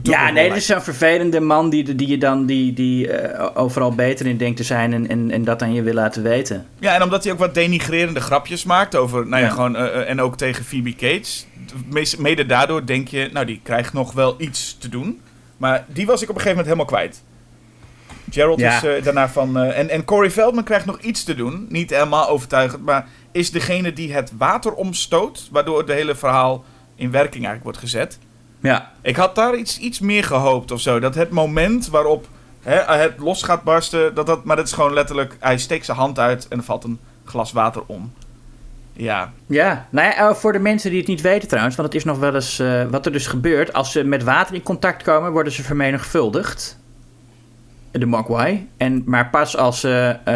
[0.03, 3.95] Ja, nee, dit is zo'n vervelende man die, die je dan die, die, eh, overal
[3.95, 6.67] beter in denkt te zijn en, en, en dat aan je wil laten weten.
[6.79, 9.53] Ja, en omdat hij ook wat denigrerende grapjes maakt over, nou ja, Ja.
[9.55, 11.47] gewoon, eh, eh, en ook tegen Phoebe Cates.
[12.19, 15.21] Mede daardoor denk je, nou, die krijgt nog wel iets te doen.
[15.57, 17.23] Maar die was ik op een gegeven moment helemaal kwijt.
[18.31, 18.83] Gerald Ja.
[18.83, 21.67] is daarna van, en, en Corey Feldman krijgt nog iets te doen.
[21.69, 26.65] Niet helemaal overtuigend, maar is degene die het water omstoot, waardoor het hele verhaal
[26.97, 28.19] in werking eigenlijk wordt gezet.
[28.67, 31.01] Ja, Ik had daar iets, iets meer gehoopt of zo.
[31.01, 32.29] Dat het moment waarop
[32.63, 34.15] hè, het los gaat barsten.
[34.15, 36.85] Dat, dat, maar dat is gewoon letterlijk, hij steekt zijn hand uit en er valt
[36.85, 38.13] een glas water om.
[38.93, 41.97] Ja, Ja, nou ja, eh, voor de mensen die het niet weten trouwens, want het
[41.97, 43.73] is nog wel eens eh, wat er dus gebeurt.
[43.73, 46.79] Als ze met water in contact komen, worden ze vermenigvuldigd.
[47.91, 48.69] De Mogwai.
[48.77, 50.35] En, maar pas als ze eh,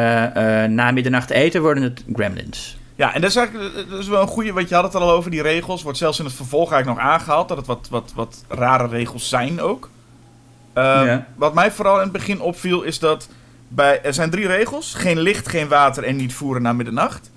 [0.71, 2.80] na middernacht eten, worden het gremlins.
[3.01, 5.11] Ja, en dat is eigenlijk dat is wel een goede, want je had het al
[5.11, 5.83] over die regels.
[5.83, 9.29] Wordt zelfs in het vervolg eigenlijk nog aangehaald dat het wat, wat, wat rare regels
[9.29, 9.89] zijn ook.
[10.73, 11.27] Ehm, Ja.
[11.37, 13.29] Wat mij vooral in het begin opviel is dat
[13.69, 14.95] bij, er zijn drie regels.
[14.95, 17.31] Geen licht, geen water en niet voeren na middernacht.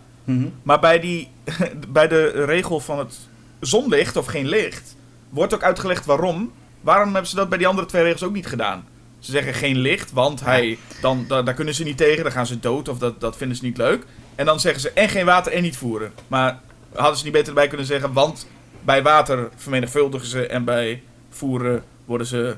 [0.64, 1.30] Maar bij, die,
[1.90, 3.20] bij de regel van het
[3.60, 4.96] zonlicht of geen licht
[5.30, 6.52] wordt ook uitgelegd waarom.
[6.82, 8.86] Waarom hebben ze dat bij die andere twee regels ook niet gedaan?
[9.20, 12.46] Ze zeggen geen licht, want hij, dan, da- daar kunnen ze niet tegen, dan gaan
[12.48, 14.06] ze dood of dat, dat vinden ze niet leuk.
[14.36, 16.14] En dan zeggen ze en geen water en niet voeren.
[16.28, 16.60] Maar
[16.94, 18.48] hadden ze niet beter erbij kunnen zeggen, want
[18.82, 22.56] bij water vermenigvuldigen ze en bij voeren worden ze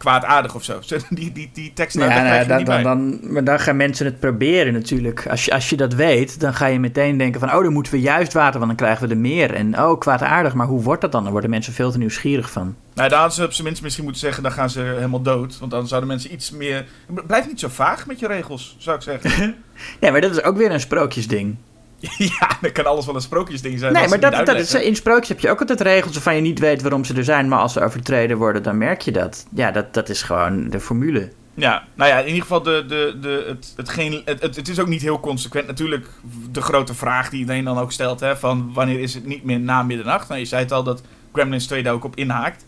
[0.00, 0.78] kwaadaardig of zo.
[1.10, 4.06] Die, die, die tekst Ja, nou, krijg je dan, dan, dan, maar dan gaan mensen
[4.06, 5.26] het proberen natuurlijk.
[5.26, 7.54] Als je, als je dat weet, dan ga je meteen denken van...
[7.54, 9.54] oh, dan moeten we juist water, want dan krijgen we er meer.
[9.54, 11.22] En oh, kwaadaardig, maar hoe wordt dat dan?
[11.22, 12.76] Dan worden mensen veel te nieuwsgierig van.
[12.94, 15.58] Nou, daar hadden ze op zijn minst misschien moeten zeggen, dan gaan ze helemaal dood.
[15.58, 16.86] Want dan zouden mensen iets meer...
[17.26, 19.54] Blijf niet zo vaag met je regels, zou ik zeggen.
[20.00, 21.56] Ja, maar dat is ook weer een sprookjesding.
[22.38, 23.92] ja, dan kan alles wel een sprookjesding zijn.
[23.92, 26.58] Nee, maar dat, dat is, in sprookjes heb je ook altijd regels waarvan je niet
[26.58, 27.48] weet waarom ze er zijn.
[27.48, 29.46] Maar als ze overtreden worden, dan merk je dat.
[29.54, 31.32] Ja, dat, dat is gewoon de formule.
[31.54, 34.78] Ja, nou ja, in ieder geval, de, de, de, het, het, geen, het, het, is
[34.80, 35.66] ook niet heel consequent.
[35.66, 36.06] Natuurlijk
[36.50, 39.60] de grote vraag die iedereen dan ook stelt, hè, van wanneer is het niet meer
[39.60, 40.28] na middernacht?
[40.28, 42.64] Nou, je zei het al dat Gremlins 2 daar ook op inhaakt.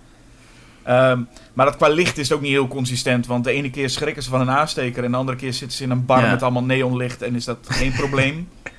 [0.83, 1.21] Ehm,
[1.53, 4.23] maar dat qua licht is het ook niet heel consistent, want de ene keer schrikken
[4.23, 6.31] ze van een aansteker en de andere keer zitten ze in een bar Ja.
[6.31, 8.49] met allemaal neonlicht en is dat geen probleem.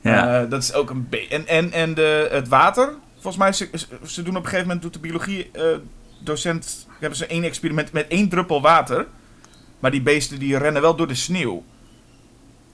[0.00, 0.40] Ja.
[0.42, 1.34] Eh, dat is ook een beetje.
[1.34, 3.68] En, en, en de, het water, volgens mij, ze,
[4.06, 5.62] ze- doen op een gegeven moment, doet de biologie eh,
[6.20, 9.06] docent, hebben ze één experiment met één druppel water.
[9.78, 11.64] Maar die beesten die rennen wel door de sneeuw.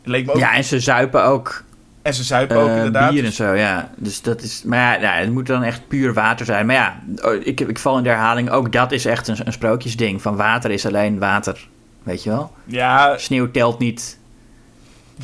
[0.05, 0.39] Leek me ook.
[0.39, 1.65] ja, en ze zuipen ook
[2.03, 3.11] En ze zuipen ook eh, inderdaad.
[3.13, 3.91] bier en zo, ja.
[3.97, 4.63] Dus dat is...
[4.63, 6.67] Maar ja, ja, het moet dan echt puur water zijn.
[6.67, 8.51] Maar ja, oh, ik, ik val in de herhaling.
[8.51, 10.23] Ook dat is echt een, een sprookjesding.
[10.23, 11.69] Van water is alleen water.
[12.03, 12.53] Weet je wel?
[12.65, 14.19] Ja, Sneeuw telt niet.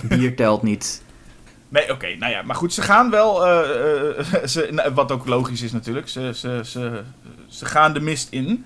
[0.03, 1.03] Bier telt niet.
[1.70, 2.42] Nee, oké, nou ja.
[2.42, 6.30] Maar goed, ze gaan wel, eh, eh, ze, nou, wat ook logisch is natuurlijk, ze,
[6.35, 7.02] ze, ze,
[7.48, 8.64] ze gaan de mist in.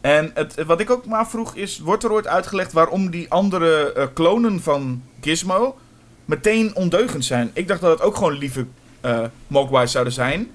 [0.00, 3.92] En het, wat ik ook maar vroeg is, wordt er ooit uitgelegd waarom die andere
[3.92, 5.78] eh, klonen van Gizmo
[6.24, 7.50] meteen ondeugend zijn?
[7.52, 8.66] Ik dacht dat het ook gewoon lieve
[9.00, 10.50] eh Mogwais zouden zijn.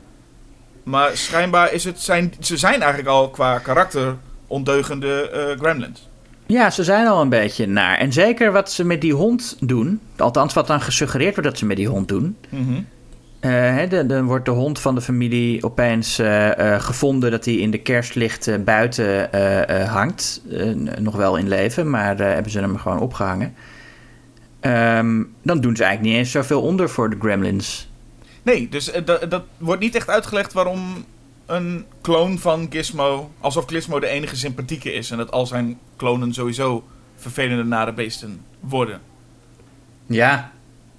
[0.83, 6.07] Maar schijnbaar is het, zijn, ze zijn eigenlijk al qua karakter ondeugende gremlins.
[6.53, 7.97] Ja, ze zijn al een beetje naar.
[7.97, 9.99] En zeker wat ze met die hond doen.
[10.17, 12.37] Althans, wat dan gesuggereerd wordt dat ze met die hond doen.
[12.49, 12.81] Mhm.
[13.39, 17.77] Eh, dan wordt de hond van de familie opeens eh, gevonden dat hij in de
[17.77, 19.29] kerstlicht buiten
[19.89, 20.41] hangt.
[20.99, 23.53] Nog wel in leven, maar hebben ze hem gewoon opgehangen.
[24.59, 27.89] Ehm, dan doen ze eigenlijk niet eens zoveel onder voor de gremlins.
[28.43, 28.91] Nee, dus
[29.29, 31.05] dat wordt niet echt uitgelegd waarom
[31.45, 36.33] een kloon van Gizmo, alsof Gizmo de enige sympathieke is en dat al zijn klonen
[36.33, 36.83] sowieso
[37.15, 39.01] vervelende nare beesten worden.
[40.05, 40.51] Ja.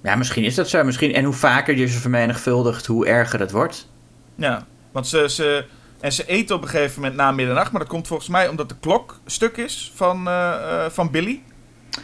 [0.03, 0.83] ja, misschien is dat zo.
[0.83, 3.87] Misschien, en hoe vaker je ze vermenigvuldigt, hoe erger het wordt.
[4.35, 5.65] Ja, want ze, ze,
[5.99, 8.69] en ze eten op een gegeven moment na middernacht, maar dat komt volgens mij omdat
[8.69, 11.41] de klok stuk is van, eh, eh, van Billy.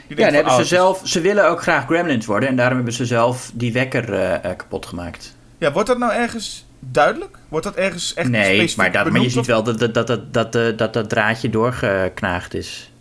[0.08, 1.02] Die Ja, dan hebben oh, ze zelf.
[1.04, 4.86] Ze willen ook graag gremlins worden en daarom hebben ze zelf die wekker eh, kapot
[4.86, 5.36] gemaakt.
[5.58, 7.38] Ja, wordt dat nou ergens duidelijk?
[7.50, 10.34] Wordt dat ergens echt nee, maar, dat, maar je ziet wel dat dat, dat, dat,
[10.34, 12.92] dat, dat, dat, dat draadje doorgeknaagd is.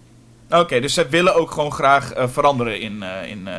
[0.51, 3.03] Oké, dus ze willen ook gewoon graag eh, veranderen in...
[3.03, 3.55] eh, in eh,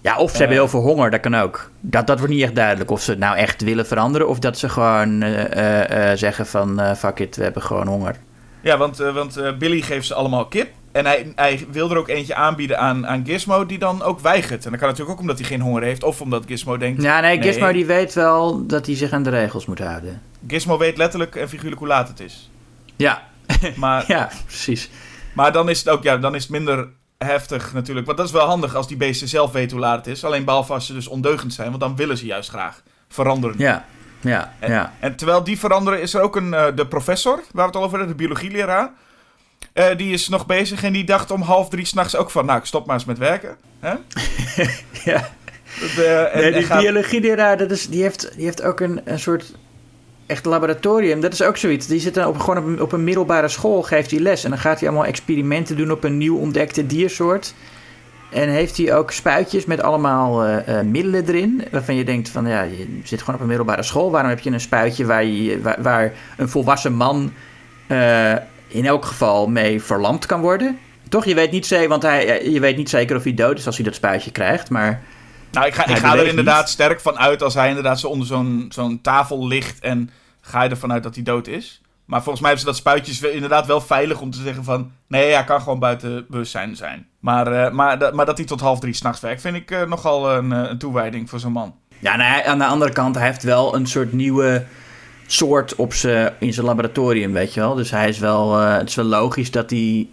[0.00, 0.38] Ja, of ze Eh.
[0.38, 1.70] hebben heel veel honger, dat kan ook.
[1.80, 2.90] Dat, dat wordt niet echt duidelijk.
[2.90, 6.46] Of ze het nou echt willen veranderen, of dat ze gewoon eh, eh, eh, zeggen
[6.46, 8.16] van eh, fuck it, we hebben gewoon honger.
[8.60, 10.68] Ja, want, eh, want eh, Billy geeft ze allemaal kip.
[10.94, 14.64] En hij, hij wil er ook eentje aanbieden aan, aan Gizmo, die dan ook weigert.
[14.64, 17.02] En dat kan natuurlijk ook omdat hij geen honger heeft, of omdat Gizmo denkt...
[17.02, 20.22] Ja, nee, Gizmo die weet wel dat hij zich aan de regels moet houden.
[20.46, 22.50] Gizmo weet letterlijk en figuurlijk hoe laat het is.
[22.96, 23.22] Ja,
[23.76, 24.90] Maar, ja, precies.
[25.32, 28.06] maar dan is het ook ja, dan is het minder heftig natuurlijk.
[28.06, 30.24] Want dat is wel handig als die beesten zelf weten hoe laat het is.
[30.24, 33.58] Alleen behalve als ze dus ondeugend zijn, want dan willen ze juist graag veranderen.
[33.58, 33.84] Ja,
[34.20, 34.92] ja, En, ja.
[35.00, 37.82] en terwijl die veranderen, is er ook een, eh, de professor, waar we het al
[37.82, 38.90] over hebben, de biologieleraar.
[39.74, 42.58] Eh, die is nog bezig en die dacht om half drie s'nachts ook van, nou,
[42.58, 43.56] ik stop maar eens met werken.
[43.80, 43.94] Hè?
[45.10, 45.28] ja.
[45.80, 49.00] Dat, eh, en, Nee, die gaat- biologieleraar, dat is, die, heeft, die heeft ook een,
[49.04, 49.54] een soort
[50.26, 51.20] echt laboratorium.
[51.20, 51.86] Dat is ook zoiets.
[51.86, 54.44] Die zit dan op, gewoon op, een- op een middelbare school, geeft hij les.
[54.44, 57.54] En dan gaat hij allemaal experimenten doen op een nieuw ontdekte diersoort.
[58.30, 61.64] En heeft hij ook spuitjes met allemaal eh, middelen erin.
[61.70, 64.10] Waarvan je denkt van ja, je zit gewoon op een middelbare school.
[64.10, 67.32] Waarom heb je een spuitje waar, je, waar, waar een volwassen man
[68.74, 70.78] in elk geval mee verlamd kan worden?
[71.08, 71.24] Toch?
[71.24, 73.76] Je weet niet zeker, want hij, je weet niet zeker of hij dood is als
[73.76, 75.02] hij dat spuitje krijgt, maar...
[75.50, 76.68] Nou, ik ga, ik ga er inderdaad niet.
[76.68, 80.10] sterk van uit als hij inderdaad zo onder zo'n zo'n tafel ligt en
[80.40, 81.80] ga je ervan uit dat hij dood is.
[82.04, 84.90] Maar volgens mij hebben ze dat spuitjes wel- inderdaad wel veilig om te zeggen van...
[85.08, 87.06] Nee, hij kan gewoon buiten bewustzijn zijn.
[87.20, 89.82] Maar, eh, maar, dat- maar dat hij tot half drie s'nachts werkt, vind ik eh,
[89.86, 91.74] nogal een, eh, een toewijding voor zo'n man.
[91.98, 94.64] Ja, nou, aan de andere kant, hij heeft wel een soort nieuwe
[95.26, 97.74] soort op z'n, in zijn laboratorium, weet je wel.
[97.74, 100.08] Dus hij is wel, eh, het is wel logisch dat hij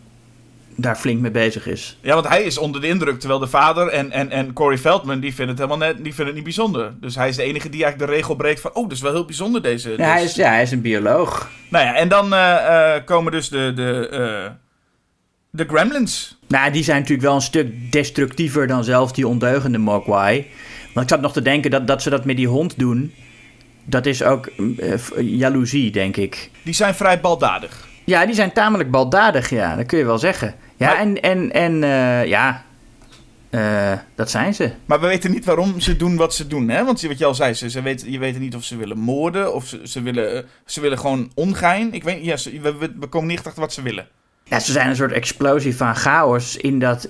[0.75, 1.97] daar flink mee bezig is.
[2.01, 5.19] Ja, want hij is onder de indruk, terwijl de vader en, en, en Corey Feldman,
[5.19, 6.93] die vinden het helemaal net, die vinden het niet bijzonder.
[6.99, 9.11] Dus hij is de enige die eigenlijk de regel breekt van, oh, dat is wel
[9.11, 9.93] heel bijzonder deze...
[9.97, 11.49] Ja, hij is, ja, hij is een bioloog.
[11.69, 14.51] Nou ja, en dan eh, eh, komen dus de, de,
[15.49, 16.39] de gremlins.
[16.47, 20.47] Nou, die zijn natuurlijk wel een stuk destructiever dan zelfs die ondeugende Mogwai.
[20.93, 23.13] Want ik zat nog te denken dat, dat ze dat met die hond doen.
[23.85, 24.45] Dat is ook
[24.77, 26.49] eh, jaloezie, denk ik.
[26.63, 27.87] Die zijn vrij baldadig.
[28.05, 29.75] Ja, die zijn tamelijk baldadig, ja.
[29.75, 30.55] Dat kun je wel zeggen.
[30.77, 32.63] Ja, Maar- en, en, en eh, ja,
[33.49, 34.71] eh, dat zijn ze.
[34.85, 36.85] Maar we weten niet waarom ze doen wat ze doen, hè?
[36.85, 39.53] Want wat je al zei, ze, ze weten, je weet niet of ze willen moorden
[39.53, 41.93] of ze, ze, willen, ze willen gewoon ongein.
[41.93, 44.07] Ik weet ja, ze- we, we, we komen niet echt achter wat ze willen.
[44.51, 47.09] Ja, ze zijn een soort explosie van chaos in dat...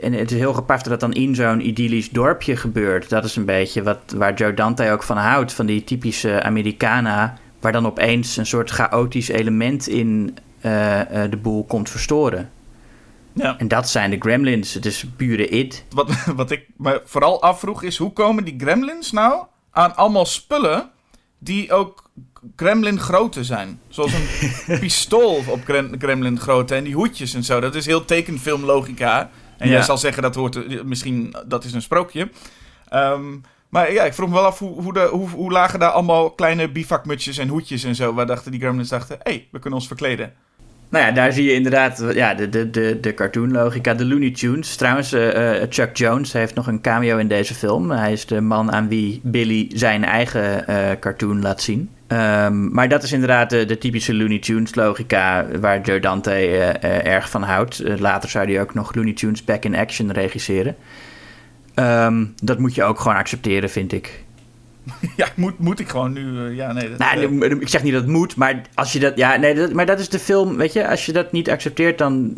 [0.00, 3.08] En het is heel gepast dat dat dan in zo'n idyllisch dorpje gebeurt.
[3.08, 5.52] Dat is een beetje wat, waar Joe Dante ook van houdt.
[5.52, 7.38] Van die typische Americana...
[7.60, 12.50] waar dan opeens een soort chaotisch element in eh, eh, de boel komt verstoren.
[13.32, 13.58] Ja.
[13.58, 14.74] En dat zijn de gremlins.
[14.74, 15.84] Het is pure id.
[15.90, 20.90] Wat, wat ik me vooral afvroeg is, hoe komen die gremlins nou aan allemaal spullen
[21.38, 22.03] die ook
[22.56, 23.80] gremlin grootte zijn?
[23.88, 25.60] Zoals een pistool op
[25.98, 27.60] gremlin grootte en die hoedjes en zo.
[27.60, 29.30] Dat is heel tekenfilmlogica.
[29.58, 29.84] En jij Ja.
[29.84, 32.28] zal zeggen, dat hoort, misschien, dat is een sprookje.
[32.88, 33.22] Ehm,
[33.68, 36.30] maar ja, ik vroeg me wel af, hoe, hoe, de, hoe, hoe lagen daar allemaal
[36.30, 39.78] kleine bivakmutsjes en hoedjes en zo, waar dachten die gremlins dachten, hé, hey, we kunnen
[39.78, 40.32] ons verkleden.
[40.88, 44.76] Nou ja, daar zie je inderdaad ja, de, de, de, de cartoonlogica, de Looney Tunes.
[44.76, 47.90] Trouwens, eh, eh, Chuck Jones heeft nog een cameo in deze film.
[47.90, 51.90] Hij is de man aan wie Billy zijn eigen eh, cartoon laat zien.
[52.06, 56.68] Ehm, maar dat is inderdaad de, de typische Looney Tunes logica waar Joe Dante eh,
[56.68, 57.78] eh, erg van houdt.
[57.78, 60.76] Eh, later zou hij ook nog Looney Tunes Back in Action regisseren.
[61.74, 64.24] Ehm, dat moet je ook gewoon accepteren, vind ik.
[65.16, 66.88] ja, moet, moet ik gewoon nu, ja, nee.
[66.88, 69.16] Dat, Nou, ik zeg niet dat het moet, maar als je dat.
[69.16, 70.56] Ja, nee, dat, maar dat is de film.
[70.56, 72.32] Weet je, als je dat niet accepteert, dan,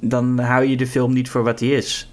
[0.00, 2.10] dan hou je de film niet voor wat hij is.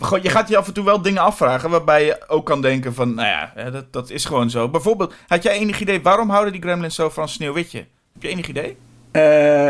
[0.00, 2.94] Gewoon, je gaat je af en toe wel dingen afvragen waarbij je ook kan denken
[2.94, 4.68] van, nou ja, dat, dat is gewoon zo.
[4.68, 7.78] Bijvoorbeeld, had jij enig idee, waarom houden die gremlins zo van Sneeuwwitje?
[8.12, 8.76] Heb je enig idee?
[9.10, 9.22] Eh,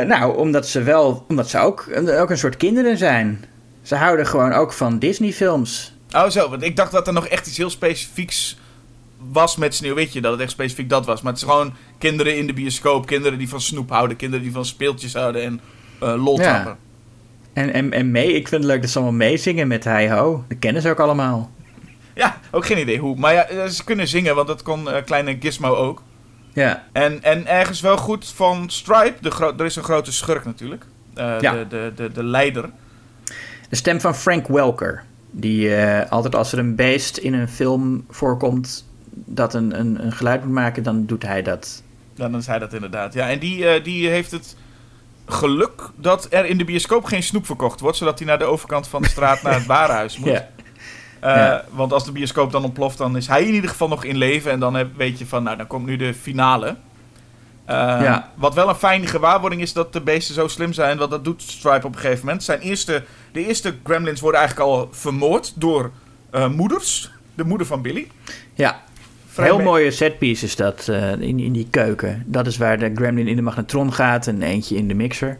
[0.07, 1.25] nou, omdat ze wel.
[1.29, 1.89] Omdat ze ook,
[2.21, 3.45] ook een soort kinderen zijn.
[3.83, 5.95] Ze houden gewoon ook van Disney-films.
[6.11, 8.59] Oh zo, want ik dacht dat er nog echt iets heel specifieks
[9.19, 11.23] was met Sneeuwwitje, dat het echt specifiek dat was.
[11.23, 14.55] Maar het is gewoon kinderen in de bioscoop, kinderen die van snoep houden, kinderen die
[14.55, 15.61] van speeltjes houden en
[16.01, 16.77] eh lol Ja.
[17.57, 20.45] En, en, en mee, ik vind het leuk dat ze allemaal meezingen met Hi Ho.
[20.49, 21.51] Dat kennen ze ook allemaal.
[22.15, 23.17] Ja, ook geen idee hoe.
[23.17, 26.03] Maar ja, eh, ze kunnen zingen, want dat kon eh, kleine Gizmo ook.
[26.53, 26.85] Ja.
[26.93, 30.85] En, en ergens wel goed van Stripe, de er is een grote schurk natuurlijk.
[31.15, 31.53] Eh, Ja.
[31.53, 32.71] de, de, de, de leider.
[33.69, 35.05] De stem van Frank Welker.
[35.31, 35.75] Die
[36.09, 40.53] altijd als er een beest in een film voorkomt dat een, een, een geluid moet
[40.55, 41.83] maken, dan doet hij dat.
[42.15, 43.15] Ja, dan zei dat inderdaad.
[43.15, 44.57] Ja, en die, die heeft het
[45.27, 48.89] geluk dat er in de bioscoop geen snoep verkocht wordt, zodat hij naar de overkant
[48.89, 50.29] van de straat naar het warenhuis moet.
[50.29, 50.49] Ja.
[51.21, 51.65] Eh, Ja.
[51.71, 54.51] Want als de bioscoop dan ontploft, dan is hij in ieder geval nog in leven.
[54.51, 56.67] En dan heb, weet je van, nou, dan komt nu de finale.
[57.65, 58.31] Eh, Ja.
[58.35, 60.99] Wat wel een fijne gewaarwording is dat de beesten zo slim zijn.
[60.99, 62.45] Want dat doet Stripe op een gegeven moment.
[62.45, 65.91] Zijn eerste, de eerste gremlins worden eigenlijk al vermoord door
[66.31, 67.11] eh, moeders.
[67.35, 68.11] De moeder van Billy.
[68.55, 68.83] Ja,
[69.37, 72.23] heel mooie setpiece is dat eh, in, in die keuken.
[72.27, 75.39] Dat is waar de gremlin in de magnetron gaat en eentje in de mixer.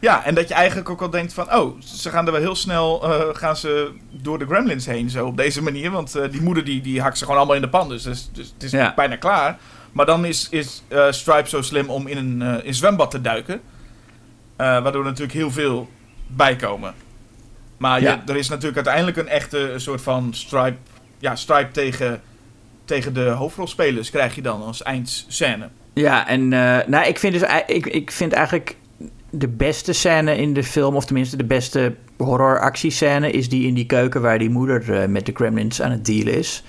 [0.00, 1.54] Ja, en dat je eigenlijk ook al denkt van...
[1.54, 5.26] Oh, ze gaan er wel heel snel eh, gaan ze door de gremlins heen zo
[5.26, 5.90] op deze manier.
[5.90, 7.88] Want eh, die moeder die, die hakt ze gewoon allemaal in de pan.
[7.88, 8.92] Dus, dus, dus het is Ja.
[8.96, 9.58] bijna klaar.
[9.92, 13.60] Maar dan is, is Stripe zo slim om in een in zwembad te duiken.
[14.56, 15.88] Waardoor er natuurlijk heel veel
[16.26, 16.94] bijkomen.
[17.76, 18.22] Maar Ja.
[18.26, 20.76] je, er is natuurlijk uiteindelijk een echte soort van Stripe...
[21.18, 22.20] Ja, Stripe tegen,
[22.88, 25.68] tegen de hoofdrolspelers krijg je dan als eindscène.
[25.92, 28.76] Ja, en eh, nou, ik vind, dus, ik, ik vind eigenlijk
[29.30, 33.86] de beste scène in de film, of tenminste de beste horror-actiescène, is die in die
[33.86, 36.64] keuken waar die moeder eh, met de gremlins aan het dealen is.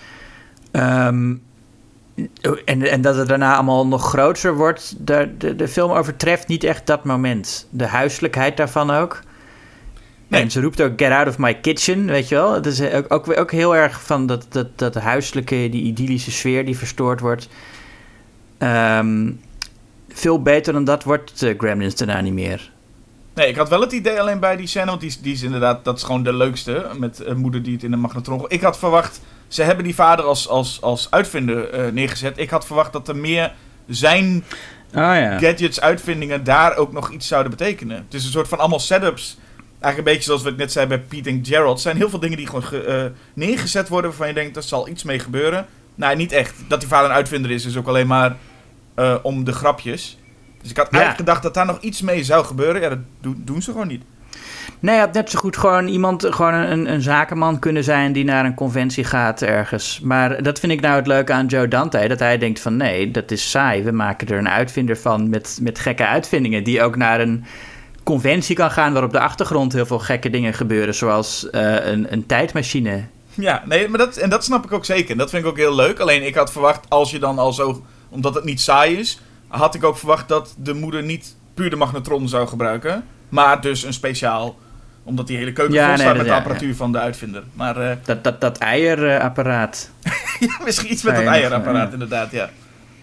[0.72, 1.36] Ehm,
[2.66, 4.96] en, en dat het daarna allemaal nog groter wordt.
[5.08, 7.68] De, de film overtreft niet echt dat moment.
[7.70, 9.22] De huiselijkheid daarvan ook.
[10.30, 10.42] Nee.
[10.42, 12.54] En ze roept ook Get out of my kitchen, weet je wel.
[12.54, 16.66] Het is ook, ook, ook heel erg van dat, dat, dat huiselijke, die idyllische sfeer
[16.66, 17.48] die verstoord wordt.
[18.58, 19.32] Ehm,
[20.10, 22.72] veel beter dan dat wordt de Gremlins daarna niet meer.
[23.34, 25.42] Nee, ik had wel het idee alleen bij die scène, want die, is- die is
[25.42, 26.86] inderdaad, dat is gewoon de leukste.
[26.98, 28.46] Met een moeder die het in de magnetron.
[28.48, 32.38] Ik had verwacht, ze hebben die vader als, als, als uitvinder eh, neergezet.
[32.38, 33.54] Ik had verwacht dat er meer
[33.88, 34.44] zijn
[34.90, 35.38] Oh ja.
[35.40, 37.98] gadgets, uitvindingen daar ook nog iets zouden betekenen.
[37.98, 39.38] Het is een soort van allemaal setups.
[39.82, 41.72] Eigenlijk een beetje zoals we het net zeiden bij Pete en Gerald.
[41.74, 44.64] Het zijn heel veel dingen die gewoon ge- eh, neergezet worden waarvan je denkt, er
[44.64, 45.66] zal iets mee gebeuren.
[45.96, 46.54] Nee, niet echt.
[46.68, 48.36] Dat die vader een uitvinder is, is ook alleen maar
[48.96, 50.18] eh, om de grapjes.
[50.62, 52.82] Dus ik had eigenlijk gedacht dat daar nog iets mee zou gebeuren.
[52.82, 54.04] Ja, dat doen, doen ze gewoon niet.
[54.80, 58.24] Nee, je had net zo goed gewoon iemand, gewoon een, een zakenman kunnen zijn die
[58.24, 60.00] naar een conventie gaat ergens.
[60.04, 62.08] Maar dat vind ik nou het leuke aan Joe Dante.
[62.08, 63.84] Dat hij denkt van nee, dat is saai.
[63.84, 66.64] We maken er een uitvinder van met, met gekke uitvindingen.
[66.64, 67.46] Die ook naar een
[68.10, 70.96] conventie kan gaan waar op de achtergrond heel veel gekke dingen gebeuren.
[70.96, 73.04] Zoals eh, een, een tijdmachine.
[73.34, 75.12] Ja, nee, maar dat, en dat snap ik ook zeker.
[75.12, 76.00] En dat vind ik ook heel leuk.
[76.00, 77.86] Alleen ik had verwacht, als je dan al zo...
[78.10, 81.76] Omdat het niet saai is, had ik ook verwacht dat de moeder niet puur de
[81.76, 83.04] magnetron zou gebruiken.
[83.30, 84.58] Maar dus een speciaal...
[85.04, 87.00] Omdat die hele keuken Ja, vol nee, staat dat- met de ja, apparatuur van de
[87.00, 87.44] uitvinder.
[87.54, 89.90] Maar eh, Dat, dat, dat eierapparaat.
[90.40, 92.50] ja, misschien iets met dat eierapparaat, inderdaad, ja.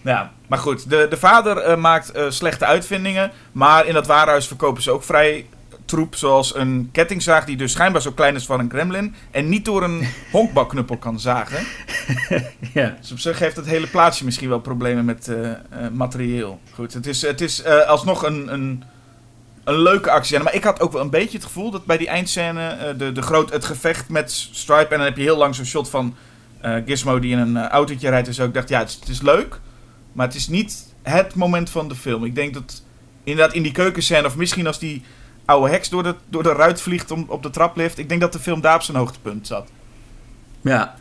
[0.07, 0.89] Ja, maar goed.
[0.89, 3.31] De, de vader eh, maakt eh, slechte uitvindingen.
[3.51, 5.45] Maar in dat warenhuis verkopen ze ook vrij
[5.85, 6.15] troep.
[6.15, 9.15] Zoals een kettingzaag die dus schijnbaar zo klein is van een gremlin.
[9.31, 11.65] En niet door een honkbalknuppel kan zagen.
[12.73, 12.95] ja.
[13.01, 15.51] Dus op zich heeft het hele plaatsje misschien wel problemen met eh,
[15.91, 16.59] materieel.
[16.73, 18.83] Goed, het is, het is alsnog een, een,
[19.63, 20.39] een leuke actie.
[20.39, 23.21] Maar ik had ook wel een beetje het gevoel dat bij die eindscène, de, de
[23.21, 26.15] groot, het gevecht met Stripe, en dan heb je heel lang zo'n shot van
[26.85, 28.45] Gizmo die in een autootje rijdt en zo.
[28.45, 29.59] Ik dacht, ja, het is, het is leuk,
[30.17, 32.23] maar het is niet het moment van de film.
[32.23, 32.83] Ik denk dat
[33.23, 35.03] inderdaad in die keukenscène, of misschien als die
[35.45, 38.33] oude heks door de, door de ruit vliegt om, op de traplift, ik denk dat
[38.33, 39.69] de film daar op zijn hoogtepunt zat.
[40.61, 40.95] Ja.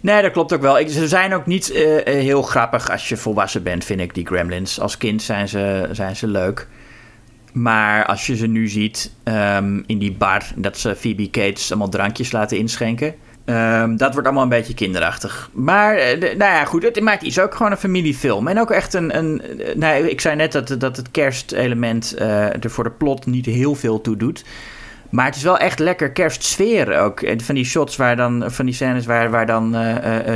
[0.00, 0.88] Nee, dat klopt ook wel.
[0.88, 4.26] Ze zijn ook niet eh, eh, heel grappig als je volwassen bent, vind ik, die
[4.26, 4.80] gremlins.
[4.80, 6.68] Als kind zijn ze, zijn ze leuk.
[7.52, 11.88] Maar als je ze nu ziet ehm, in die bar, dat ze Phoebe Cates allemaal
[11.88, 13.14] drankjes laten inschenken.
[13.44, 15.50] Ehm, dat wordt allemaal een beetje kinderachtig.
[15.52, 18.48] Maar, eh, nou ja, goed, het, maar het is ook gewoon een familiefilm.
[18.48, 19.16] En ook echt een...
[19.16, 23.26] een eh, nou, ik zei net dat, dat het kerstelement eh, er voor de plot
[23.26, 24.44] niet heel veel toe doet.
[25.10, 27.34] Maar het is wel echt lekker kerstsfeer ook.
[27.36, 29.76] Van die shots waar dan, van die scènes waar, waar dan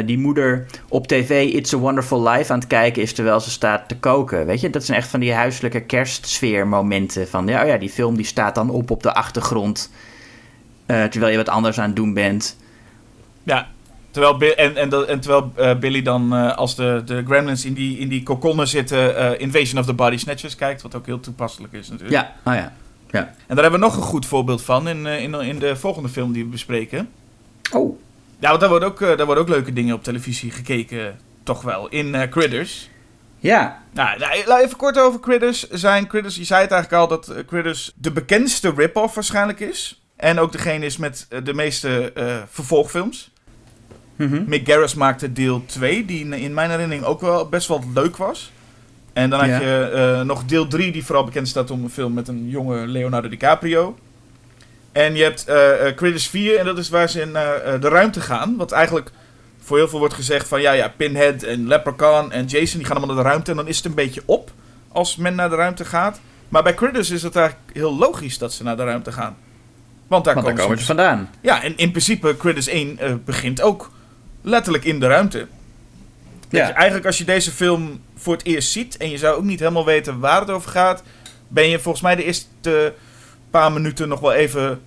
[0.05, 3.89] die moeder op tv It's a Wonderful Life aan het kijken is terwijl ze staat
[3.89, 4.47] te koken.
[4.47, 7.29] Weet je, dat zijn echt van die huiselijke kerstsfeer momenten.
[7.29, 9.91] Van ja, oh ja, die film die staat dan op op de achtergrond.
[10.87, 12.57] terwijl je wat anders aan het doen bent.
[13.49, 13.69] Ja,
[14.11, 17.99] terwijl, en, en, en terwijl eh, Billy dan eh, als de, de gremlins in die,
[17.99, 21.73] in die kokonnen zitten, eh, Invasion of the Body Snatchers kijkt, wat ook heel toepasselijk
[21.73, 22.21] is natuurlijk.
[22.21, 22.73] Ja, oh ja.
[23.11, 23.21] ja.
[23.47, 26.33] En daar hebben we nog een goed voorbeeld van in, in, in de volgende film
[26.33, 27.09] die we bespreken.
[27.73, 27.99] Oh.
[28.39, 31.89] Ja, want daar worden ook, daar worden ook leuke dingen op televisie gekeken, toch wel,
[31.89, 32.91] in Critters.
[33.39, 33.83] Ja.
[33.93, 36.07] Nou, nou, laat even kort over Critters zijn.
[36.07, 40.03] Critters, je zei het eigenlijk al dat Critters de bekendste rip-off waarschijnlijk is.
[40.19, 42.37] En ook degene is met de meeste eh,
[44.19, 44.43] Mhm.
[44.47, 48.53] Mick Garris maakte deel 2, die in- mijn herinnering ook wel best wel leuk was.
[49.13, 49.61] En dan had Ja.
[49.61, 49.81] je
[50.19, 53.29] eh, nog deel 3, die vooral bekend staat om een film met een jonge Leonardo
[53.29, 53.99] DiCaprio.
[54.93, 57.33] En je hebt eh, Critters 4, en dat is waar ze in
[57.81, 58.57] de ruimte gaan.
[58.57, 59.11] Wat eigenlijk
[59.61, 62.97] voor heel veel wordt gezegd van ja, ja, Pinhead en Leprechaun en Jason, die gaan
[62.97, 63.51] allemaal naar de ruimte.
[63.51, 64.51] En dan is het een beetje op
[64.93, 66.21] als men naar de ruimte gaat.
[66.49, 69.37] Maar bij Critters is het eigenlijk heel logisch dat ze naar de ruimte gaan.
[70.07, 71.31] Want daar Want daar komen ze vandaan.
[71.41, 73.91] ja, en in principe Critters 1 eh, begint ook
[74.49, 75.47] letterlijk in de ruimte.
[76.51, 79.59] Je, eigenlijk als je deze film voor het eerst ziet en je zou ook niet
[79.59, 81.03] helemaal weten waar het over gaat,
[81.49, 82.95] ben je volgens mij de eerste
[83.51, 84.81] paar minuten nog wel even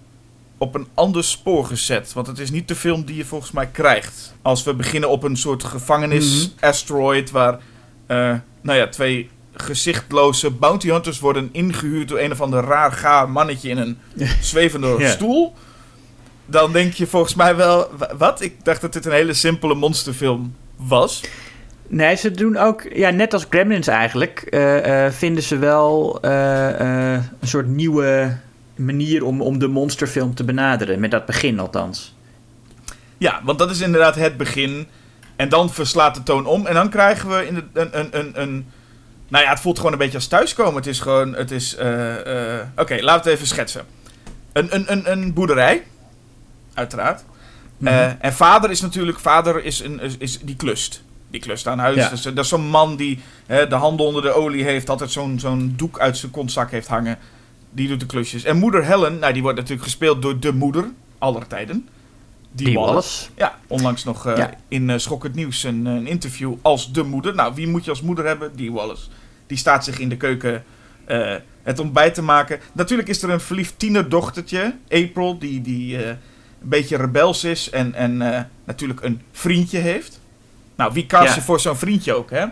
[0.58, 2.14] op een ander spoor gezet.
[2.14, 4.34] Want het is niet de film die je volgens mij krijgt.
[4.42, 7.60] Als we beginnen op een soort gevangenis-asteroid waar
[8.08, 13.30] eh, nou ja, twee gezichtloze bounty hunters worden ingehuurd door een of ander raar gaar
[13.30, 13.98] mannetje in een
[14.42, 15.10] zwevende Ja.
[15.10, 15.54] stoel.
[16.52, 18.42] Dan denk je volgens mij wel, wa- wat?
[18.42, 21.22] Ik dacht dat dit een hele simpele monsterfilm was.
[21.88, 27.14] Nee, ze doen ook, ja, net als Gremlins eigenlijk, eh, eh, vinden ze wel eh,
[27.14, 28.38] een soort nieuwe
[28.76, 31.00] manier om, om de monsterfilm te benaderen.
[31.00, 32.16] Met dat begin althans.
[33.18, 34.88] Ja, want dat is inderdaad het begin.
[35.36, 36.66] En dan verslaat de toon om.
[36.66, 38.66] En dan krijgen we in de, een, een, een, een...
[39.28, 40.76] Nou ja, het voelt gewoon een beetje als thuiskomen.
[40.76, 41.36] Het is gewoon...
[41.36, 41.76] Het is...
[42.76, 43.82] Oké, laten we het even schetsen.
[44.54, 45.84] Een, een, een, een boerderij.
[46.74, 47.24] Uiteraard.
[47.78, 47.88] Mhm.
[47.94, 49.20] Eh, en vader is natuurlijk...
[49.20, 51.04] Vader is, een, is, is- die klust.
[51.30, 51.96] Die klust aan huis.
[51.96, 52.10] Ja.
[52.10, 54.90] Dus, dat is zo'n man die hè, de handen onder de olie heeft.
[54.90, 57.18] Altijd zo'n zo'n doek uit zijn kontzak heeft hangen.
[57.72, 58.44] Die doet de klusjes.
[58.44, 60.92] En moeder Helen, nou die wordt natuurlijk gespeeld door de moeder.
[61.18, 61.88] Aller tijden.
[62.52, 63.28] Die Wallace.
[63.36, 64.54] Ja, onlangs nog eh, Ja.
[64.68, 67.36] in uh, Schok het Nieuws een, een interview als de moeder.
[67.36, 68.56] Nou, wie moet je als moeder hebben?
[68.56, 69.04] Die Wallace.
[69.48, 70.64] Die staat zich in de keuken
[71.64, 72.60] het ontbijt te maken.
[72.72, 75.98] Natuurlijk is er een verliefd tienerdochtertje, April, die, die
[76.62, 80.20] een beetje rebels is en, en eh, natuurlijk een vriendje heeft.
[80.76, 81.36] Nou, wie cast Ja.
[81.36, 82.46] je voor zo'n vriendje ook, hè?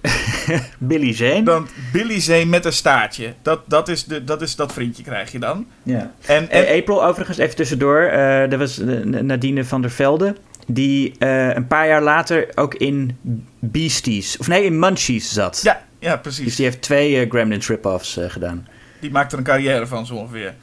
[0.78, 1.42] Billy Zane.
[1.42, 3.34] Dan Billy Zane met een staartje.
[3.42, 5.66] Dat, dat, is de, dat is dat vriendje krijg je dan.
[5.82, 6.12] Ja.
[6.26, 8.00] En, en Eh, April, overigens, even tussendoor.
[8.00, 10.36] eh er was Nadine van der Velde.
[10.68, 11.14] Die
[11.56, 13.16] een paar jaar later ook in
[13.58, 15.60] Beasties, of nee, in Munchies zat.
[15.62, 16.56] ja, ja, Dus precies.
[16.56, 18.68] die heeft twee eh, Gremlins rip-offs eh, gedaan.
[19.00, 20.54] Die maakt er een carrière van, zo ongeveer.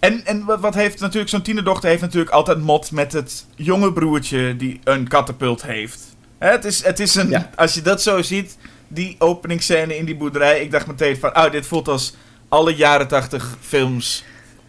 [0.00, 4.56] En, en wat heeft natuurlijk zo'n tienerdochter heeft natuurlijk altijd mot met het jonge broertje
[4.56, 6.16] die een katapult heeft.
[6.38, 7.50] Hè, het, is, het is een, Ja.
[7.54, 11.50] als je dat zo ziet, die openingsscène in die boerderij, ik dacht meteen van, oh,
[11.50, 12.14] dit voelt als
[12.48, 14.24] alle jaren tachtig films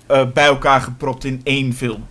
[0.08, 2.08] eh, bij elkaar gepropt in één film.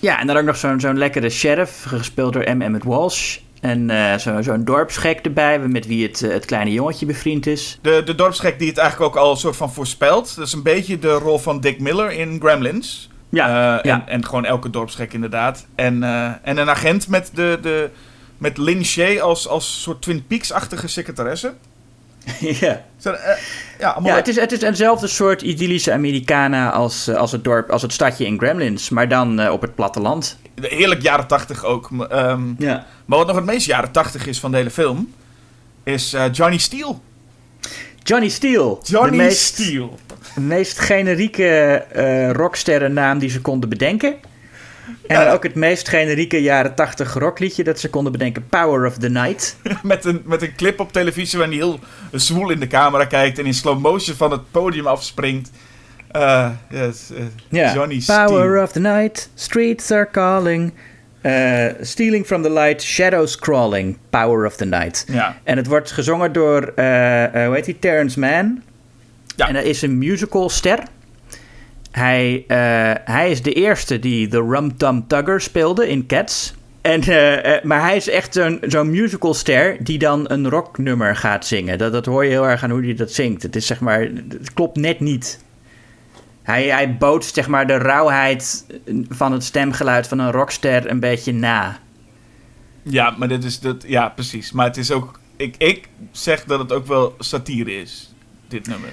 [0.00, 2.62] Ja, en dan ook nog zo'n zo'n lekkere sheriff, gespeeld door M.
[2.62, 3.38] Emmett Walsh.
[3.62, 7.78] En eh, zo- zo'n dorpsgek erbij, met wie het, eh, het kleine jongetje bevriend is.
[7.82, 10.36] De, de dorpsgek die het eigenlijk ook al een soort van voorspelt.
[10.36, 13.10] Dat is een beetje de rol van Dick Miller in Gremlins.
[13.28, 13.46] Ja,
[13.78, 13.94] Eh, ja.
[13.94, 15.66] En, en gewoon elke dorpsgek inderdaad.
[15.74, 16.02] En,
[16.42, 17.90] en een agent met, de, de,
[18.38, 21.52] met Lin Shay als, als soort Twin Peaks-achtige secretaresse.
[22.60, 22.84] ja.
[22.98, 23.14] Zo,
[23.78, 27.92] ja, het is, het is eenzelfde soort idyllische Americana als, als het dorp, als het
[27.92, 30.38] stadje in Gremlins, maar dan op het platteland.
[30.60, 31.90] Heerlijk jaren tachtig ook.
[32.08, 32.86] Ehm, Ja.
[33.04, 35.12] maar wat nog het meest jaren tachtig is van de hele film...
[35.84, 36.94] is eh, Johnny Steele.
[38.02, 38.78] Johnny Steele.
[38.82, 39.88] Johnny de meest, Steele.
[40.34, 44.14] de meest generieke eh rocksterrennaam die ze konden bedenken.
[45.06, 45.32] En Ja.
[45.32, 49.56] ook het meest generieke jaren 80 rockliedje dat ze konden bedenken, Power of the Night.
[49.82, 51.80] met, een, met een clip op televisie waarin hij heel
[52.12, 53.38] zwoel in de camera kijkt...
[53.38, 55.50] en in slow motion van het podium afspringt.
[56.12, 57.12] Eh, yes.
[57.74, 60.72] Johnny Power of the Night, streets are calling.
[61.20, 65.04] eh, stealing from the light, shadows crawling, Power of the Night.
[65.08, 65.36] Ja.
[65.44, 68.62] En het wordt gezongen door, hoe heet hij, Terrence Mann.
[69.36, 69.48] Ja.
[69.48, 70.78] En hij is een musicalster.
[71.90, 72.44] Hij,
[73.04, 76.54] hij is de eerste die de Rum Tum Tugger speelde in Cats.
[76.80, 77.00] En,
[77.62, 81.78] maar hij is echt zo'n zo'n musicalster die dan een rocknummer gaat zingen.
[81.78, 83.42] Dat, dat hoor je heel erg aan hoe hij dat zingt.
[83.42, 85.38] Het is zeg maar, het klopt net niet.
[86.42, 88.66] Hij, hij bootst zeg maar de rauwheid
[89.08, 91.78] van het stemgeluid van een rockster een beetje na.
[92.82, 93.84] Ja, maar dit is dat.
[93.86, 94.52] Ja, precies.
[94.52, 95.20] Maar het is ook.
[95.36, 98.14] Ik, ik zeg dat het ook wel satire is.
[98.48, 98.88] Dit nummer.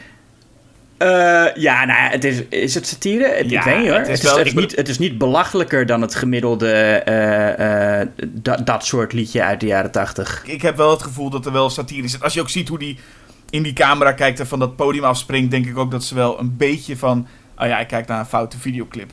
[0.97, 1.07] Eh,
[1.55, 3.49] ja, nou ja, het is, is het satire?
[3.49, 3.97] Ja, ik weet niet hoor.
[3.97, 6.71] het Het is is, wel- het, is niet, het is niet belachelijker dan het gemiddelde
[6.71, 10.43] eh, dat, dat soort liedje uit de jaren tachtig.
[10.45, 12.23] Ik heb wel het gevoel dat er wel satire zit.
[12.23, 12.99] Als je ook ziet hoe die
[13.49, 16.39] in die camera kijkt en van dat podium afspringt, denk ik ook dat ze wel
[16.39, 17.27] een beetje van.
[17.59, 19.11] Oh ja, ik kijk naar een foute videoclip.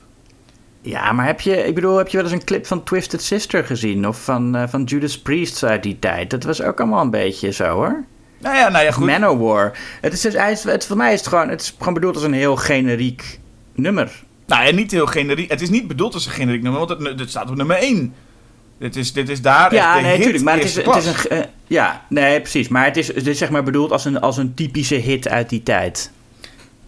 [0.80, 3.64] Ja, maar heb je, ik bedoel, heb je wel eens een clip van Twisted Sister
[3.64, 4.09] gezien?
[4.09, 6.30] Of van, eh, van Judas Priest uit die tijd?
[6.30, 8.05] Dat was ook allemaal een beetje zo hoor.
[8.38, 9.07] Nou ja, nou ja, goed.
[9.07, 9.78] Manowar.
[10.01, 12.24] Het is, dus, is, het, voor mij is het gewoon, het is gewoon bedoeld als
[12.24, 13.40] een heel generiek
[13.74, 14.24] nummer.
[14.47, 15.51] Nou ja, niet heel generiek.
[15.51, 18.14] Het is niet bedoeld als een generiek nummer, want het, het staat op nummer 1.
[18.78, 20.44] Dit is, dit is daar Ja, echt nee, hit natuurlijk.
[20.44, 21.28] Maar het is, het is een.
[21.28, 22.68] eh, ja, nee, precies.
[22.68, 25.49] Maar het is, het is zeg maar bedoeld als een, als een typische hit uit
[25.49, 26.11] die tijd.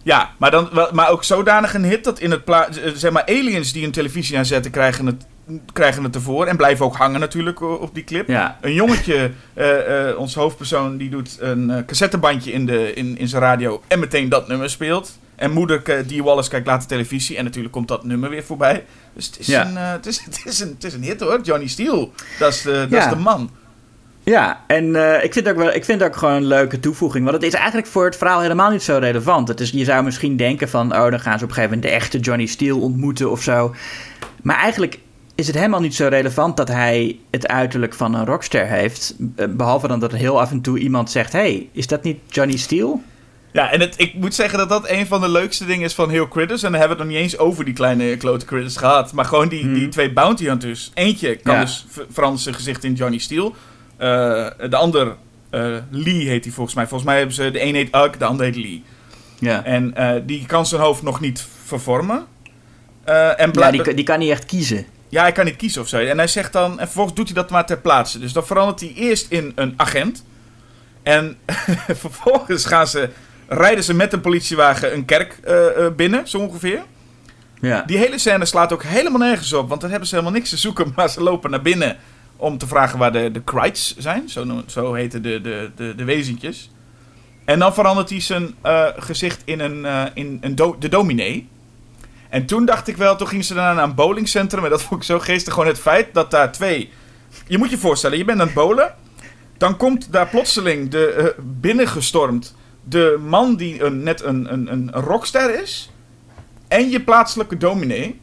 [0.03, 2.61] Ja, maar, dan, maar ook zodanig een hit dat in het eh,
[2.95, 5.25] zeg maar aliens die een televisie aanzetten krijgen het,
[5.73, 8.27] krijgen het ervoor en blijven ook hangen natuurlijk o- op die clip.
[8.27, 8.57] Ja.
[8.61, 13.27] Een jongetje, eh, eh, ons hoofdpersoon, die doet een eh, cassettebandje in, de, in, in
[13.27, 15.17] zijn radio en meteen dat nummer speelt.
[15.35, 18.85] En moeder eh, Dee Wallace kijkt later televisie en natuurlijk komt dat nummer weer voorbij.
[19.15, 19.65] Dus het is, Ja.
[19.67, 22.09] een, eh, het is, het is, een, het is een hit hoor, Johnny Steele.
[22.39, 23.03] Dat is de, dat Ja.
[23.05, 23.49] is de man.
[24.29, 27.23] Ja, en eh, ik, vind ook wel, ik vind ook gewoon een leuke toevoeging.
[27.23, 29.47] Want het is eigenlijk voor het verhaal helemaal niet zo relevant.
[29.47, 30.93] Het is, je zou misschien denken van...
[30.95, 33.75] oh, dan gaan ze op een gegeven moment de echte Johnny Steele ontmoeten of zo.
[34.41, 34.99] Maar eigenlijk
[35.35, 39.15] is het helemaal niet zo relevant dat hij het uiterlijk van een rockster heeft.
[39.35, 41.31] Eh, Behalve dan dat er heel af en toe iemand zegt...
[41.31, 42.97] hey, is dat niet Johnny Steele?
[43.51, 46.09] Ja, en het, ik moet zeggen dat dat een van de leukste dingen is van
[46.09, 46.63] heel Critters.
[46.63, 49.13] En dan hebben we het nog niet eens over die kleine klote Critters gehad.
[49.13, 50.91] Maar gewoon die, die twee Bounty Hunters.
[50.93, 51.61] Eentje kan Ja.
[51.61, 53.51] dus ver- veranderen zijn gezicht in Johnny Steele.
[53.99, 55.15] Eh, de ander,
[55.49, 56.87] eh, Lee heet hij volgens mij.
[56.87, 58.83] Volgens mij hebben ze, de een heet Ugg, de ander heet Lee.
[59.39, 62.25] Ja, En eh, die kan zijn hoofd nog niet vervormen.
[63.03, 64.85] En ja die, die kan niet echt kiezen.
[65.09, 65.97] ja, hij kan niet kiezen of zo.
[65.97, 68.19] En hij zegt dan, en vervolgens doet hij dat maar ter plaatse.
[68.19, 70.25] Dus dan verandert hij eerst in een agent.
[71.03, 71.37] En
[72.03, 73.09] vervolgens gaan ze,
[73.47, 75.39] rijden ze met een politiewagen een kerk
[75.95, 76.81] binnen, zo ongeveer.
[77.61, 77.83] Ja.
[77.85, 80.57] Die hele scène slaat ook helemaal nergens op, want dan hebben ze helemaal niks te
[80.57, 80.91] zoeken.
[80.95, 81.97] Maar ze lopen naar binnen
[82.39, 84.29] om te vragen waar de, de Krites zijn.
[84.29, 86.71] Zo, zo heten de, de, de, de wezentjes.
[87.45, 91.47] En dan verandert hij zijn eh, gezicht in, een, eh, in een do- de dominee.
[92.29, 94.63] En toen dacht ik wel, toen gingen ze daarna naar een bowlingcentrum.
[94.63, 95.53] En dat vond ik zo geestig.
[95.53, 96.89] Gewoon het feit dat daar twee...
[97.47, 98.95] Je moet je voorstellen, je bent aan het bowlen.
[99.57, 104.91] Dan komt daar plotseling de, eh, binnengestormd de man die een, net een, een, een
[104.91, 105.91] rockster is.
[106.67, 108.19] En je plaatselijke dominee.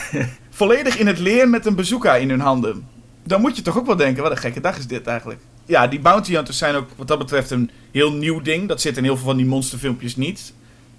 [0.50, 2.86] volledig in het leer met een bazooka in hun handen.
[3.24, 5.40] Dan moet je toch ook wel denken, wat een gekke dag is dit eigenlijk.
[5.66, 8.68] Ja, die bounty hunters zijn ook wat dat betreft een heel nieuw ding.
[8.68, 10.52] Dat zit in heel veel van die monsterfilmpjes niet.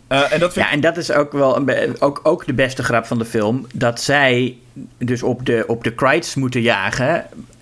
[0.09, 1.63] Uh, en dat ja, en dat is ook wel
[1.99, 3.67] ook, ook de beste grap van de film.
[3.73, 4.57] Dat zij
[4.97, 7.15] dus op de, op de Krites moeten jagen.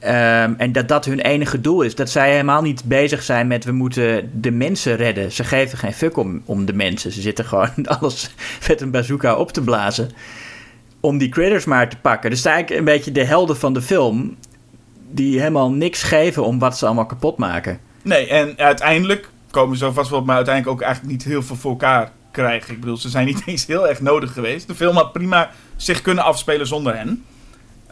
[0.04, 1.96] Um, en dat dat hun enige doel is.
[1.96, 5.32] Dat zij helemaal niet bezig zijn met we moeten de mensen redden.
[5.32, 7.12] Ze geven geen fuck om, om de mensen.
[7.12, 8.32] Ze zitten gewoon alles
[8.68, 10.10] met een bazooka op te blazen.
[11.00, 12.30] Om die critters maar te pakken.
[12.30, 14.38] Dus eigenlijk een beetje de helden van de film.
[15.12, 17.80] Die helemaal niks geven om wat ze allemaal kapot maken.
[18.04, 21.72] Nee, en uiteindelijk komen ze vast wel, maar uiteindelijk ook eigenlijk niet heel veel voor
[21.72, 22.74] elkaar krijgen.
[22.74, 24.68] Ik bedoel, ze zijn niet eens heel erg nodig geweest.
[24.68, 27.26] De film had prima zich kunnen afspelen zonder hen.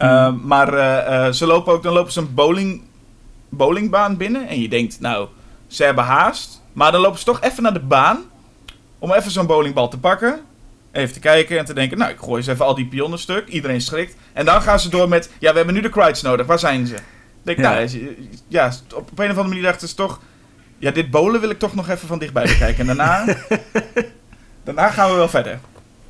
[0.02, 2.82] Uh, maar uh, ze lopen ook, dan lopen ze een bowling,
[3.50, 4.48] bowlingbaan binnen.
[4.48, 5.28] En je denkt, nou,
[5.68, 6.62] ze hebben haast.
[6.74, 8.20] Maar dan lopen ze toch even naar de baan.
[9.00, 10.40] Om even zo'n bowlingbal te pakken.
[11.00, 13.47] Even te kijken en te denken, nou, ik gooi eens even al die pionnen stuk.
[13.47, 14.16] Iedereen schrikt.
[14.34, 16.45] En dan gaan ze door met, ja, we hebben nu de Krites nodig.
[16.45, 16.95] Waar zijn ze?
[17.43, 17.74] Denk, ja.
[17.74, 18.16] Nou,
[18.47, 20.20] ja, op, een of andere manier dachten ze toch...
[20.78, 22.80] Ja, dit bowlen wil ik toch nog even van dichtbij bekijken.
[22.80, 23.26] En daarna...
[24.64, 25.60] daarna gaan we wel verder.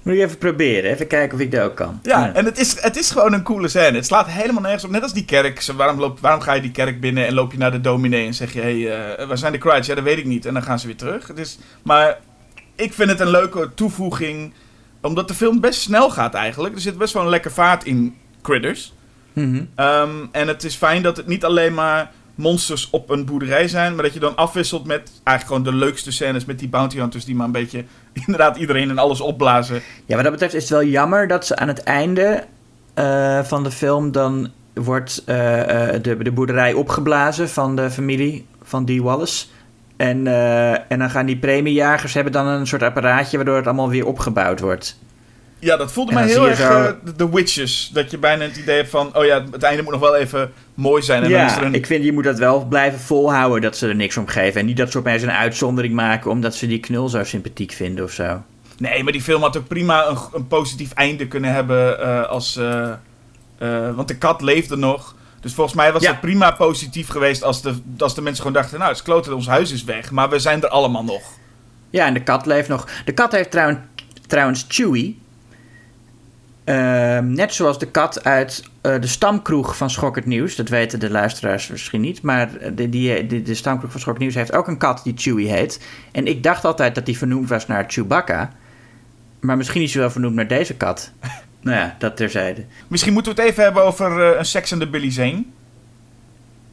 [0.03, 1.99] Moet ik even proberen, even kijken of ik dat ook kan.
[2.03, 3.95] Ja, en het is, het is gewoon een coole scène.
[3.97, 4.89] Het slaat helemaal nergens op.
[4.89, 5.65] Net als die kerk.
[5.75, 8.33] Waarom, loop, waarom ga je die kerk binnen en loop je naar de dominee en
[8.33, 8.61] zeg je...
[8.61, 9.87] Hé, hey, uh, waar zijn de Crites?
[9.87, 10.45] Ja, dat weet ik niet.
[10.45, 11.27] En dan gaan ze weer terug.
[11.27, 12.17] Het is, maar
[12.75, 14.53] ik vind het een leuke toevoeging.
[15.01, 16.75] Omdat de film best snel gaat eigenlijk.
[16.75, 18.93] Er zit best wel een lekker vaart in Critters.
[19.33, 19.85] Mm -hmm.
[19.85, 23.95] um, en het is fijn dat het niet alleen maar monsters op een boerderij zijn.
[23.95, 27.25] Maar dat je dan afwisselt met eigenlijk gewoon de leukste scènes met die bounty hunters
[27.25, 27.83] die maar een beetje
[28.25, 29.81] inderdaad iedereen en alles opblazen.
[30.05, 32.43] Ja, wat dat betreft is het wel jammer dat ze aan het einde
[32.95, 35.35] uh, van de film dan wordt uh,
[36.01, 39.45] de, de boerderij opgeblazen van de familie van Dee Wallace.
[39.99, 43.89] En, uh, en dan gaan die premiejagers hebben dan een soort apparaatje waardoor het allemaal
[43.89, 44.99] weer opgebouwd wordt.
[45.59, 46.95] Ja, dat voelde mij heel erg zo...
[47.15, 47.89] de Witches.
[47.93, 50.51] Dat je bijna het idee hebt van, oh ja, het einde moet nog wel even
[50.73, 51.23] mooi zijn.
[51.23, 51.73] En ja, dan is er een...
[51.73, 54.59] ik vind je moet dat wel blijven volhouden dat ze er niks om geven.
[54.59, 58.03] En niet dat ze opeens een uitzondering maken omdat ze die knul zo sympathiek vinden
[58.03, 58.43] of zo.
[58.77, 62.57] Nee, maar die film had ook prima een, een positief einde kunnen hebben uh, als...
[62.57, 62.89] Uh,
[63.59, 65.15] uh, want de kat leefde nog.
[65.39, 66.11] Dus volgens mij was ja.
[66.11, 68.77] het prima positief geweest als de, als de mensen gewoon dachten...
[68.77, 70.11] Nou, het is kloten, ons huis is weg.
[70.11, 71.21] Maar we zijn er allemaal nog.
[71.89, 72.87] Ja, en de kat leeft nog.
[73.05, 73.79] De kat heeft trouwens,
[74.27, 75.19] trouwens Chewie...
[76.65, 80.55] Uh, net zoals de kat uit uh, de stamkroeg van Schokkend Nieuws.
[80.55, 82.21] Dat weten de luisteraars misschien niet.
[82.21, 85.51] Maar de, die, de, de stamkroeg van Schokkend Nieuws heeft ook een kat die Chewie
[85.51, 85.81] heet.
[86.11, 88.51] En ik dacht altijd dat die vernoemd was naar Chewbacca.
[89.39, 91.11] Maar misschien is hij wel vernoemd naar deze kat.
[91.61, 92.65] Nou ja, dat terzijde.
[92.87, 95.43] Misschien moeten we het even hebben over uh, een seksende Billy Zane.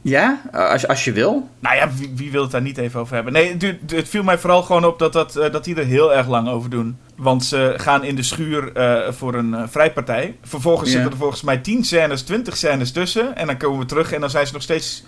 [0.01, 1.49] Ja, als, als je wil.
[1.59, 3.33] Nou ja, wie, wie, wil het daar niet even over hebben?
[3.33, 6.13] Nee, het, het viel mij vooral gewoon op dat, dat, uh, dat die er heel
[6.13, 6.97] erg lang over doen.
[7.15, 10.35] Want ze gaan in de schuur uh, voor een uh, vrijpartij.
[10.41, 10.93] Vervolgens ja.
[10.93, 13.35] zitten er volgens mij 10 scènes, 20 scènes tussen.
[13.35, 15.03] En dan komen we terug en dan zijn ze nog steeds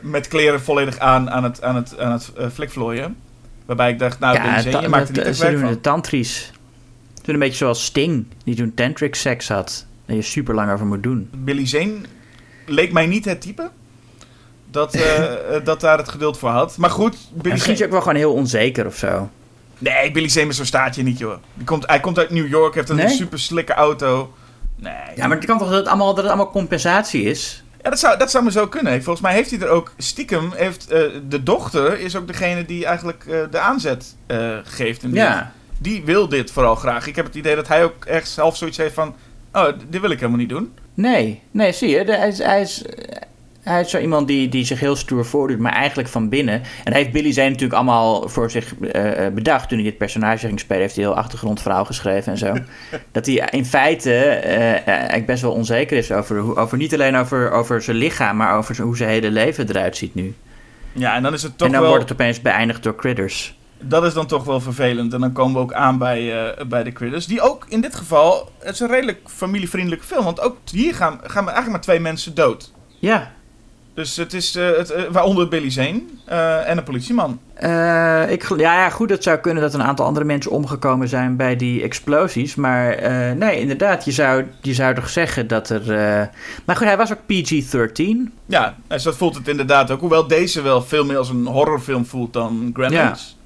[0.00, 3.16] met kleren volledig aan aan het, aan het, aan het flikvlooien.
[3.66, 5.68] Waarbij ik dacht, nou, ja, Zane, je maakt er niet echt werk van.
[5.68, 6.52] de tantries.
[7.24, 9.86] Toen een beetje zoals Sting, die toen tantric seks had.
[10.06, 11.28] Dat je super lang over moet doen.
[11.32, 11.94] Billy Zane
[12.66, 13.70] leek mij niet het type
[14.70, 15.02] dat, uh,
[15.64, 16.76] dat daar het geduld voor had.
[16.76, 19.30] Maar goed, Billy Misschien is hij ook wel gewoon heel onzeker of zo.
[19.78, 21.36] Nee, Billy Zane zo staat je niet, joh.
[21.54, 23.08] Die komt, hij komt uit New York, heeft een nee?
[23.08, 24.34] super slikke auto.
[24.76, 24.92] Nee.
[25.16, 27.64] Ja, maar het kan toch dat het allemaal, dat het allemaal compensatie is?
[27.82, 28.92] Ja, dat zou, dat zou maar zo kunnen.
[28.92, 30.52] Volgens mij heeft hij er ook stiekem...
[30.54, 30.98] Heeft, uh,
[31.28, 35.02] de dochter is ook degene die eigenlijk uh, de aanzet uh, geeft.
[35.02, 35.52] En ja.
[35.78, 37.06] Die, wil dit vooral graag.
[37.06, 39.14] Ik heb het idee dat hij ook echt zelf zoiets heeft van...
[39.52, 40.72] Oh, dit wil ik helemaal niet doen.
[40.94, 42.04] Nee, nee, zie je.
[42.04, 42.84] Hij, is, hij, is,
[43.62, 46.62] hij is zo iemand die, die zich heel stoer voordoet, maar eigenlijk van binnen.
[46.84, 49.68] En heeft Billy Zane natuurlijk allemaal voor zich uh, bedacht.
[49.68, 52.54] Toen hij dit personage ging spelen, heeft hij heel achtergrondverhaal geschreven en zo.
[53.12, 57.50] dat hij in feite uh, eigenlijk best wel onzeker is over, over niet alleen over,
[57.50, 60.34] over zijn lichaam, maar over hoe zijn hele leven eruit ziet nu.
[60.92, 61.90] Ja, en dan is het toch En dan wel...
[61.90, 63.56] wordt het opeens beëindigd door critters.
[63.88, 65.12] Dat is dan toch wel vervelend.
[65.12, 67.26] En dan komen we ook aan bij, uh, bij de critters.
[67.26, 70.24] Die ook in dit geval, het is een redelijk familievriendelijke film.
[70.24, 72.72] Want ook hier gaan, gaan eigenlijk maar twee mensen dood.
[72.98, 73.32] Ja,
[73.94, 76.02] dus het is, uh, het, uh, waaronder Billy Zane
[76.64, 77.40] en een politieman.
[78.28, 81.56] ik, ja, ja, goed, het zou kunnen dat een aantal andere mensen omgekomen zijn bij
[81.56, 82.54] die explosies.
[82.54, 82.96] Maar
[83.36, 85.86] nee, inderdaad, je zou, je zou toch zeggen dat er...
[86.64, 88.32] Maar goed, hij was ook PG-13.
[88.46, 90.00] Ja, en zo voelt het inderdaad ook.
[90.00, 93.36] Hoewel deze wel veel meer als een horrorfilm voelt dan Gremlins.
[93.38, 93.42] Ja.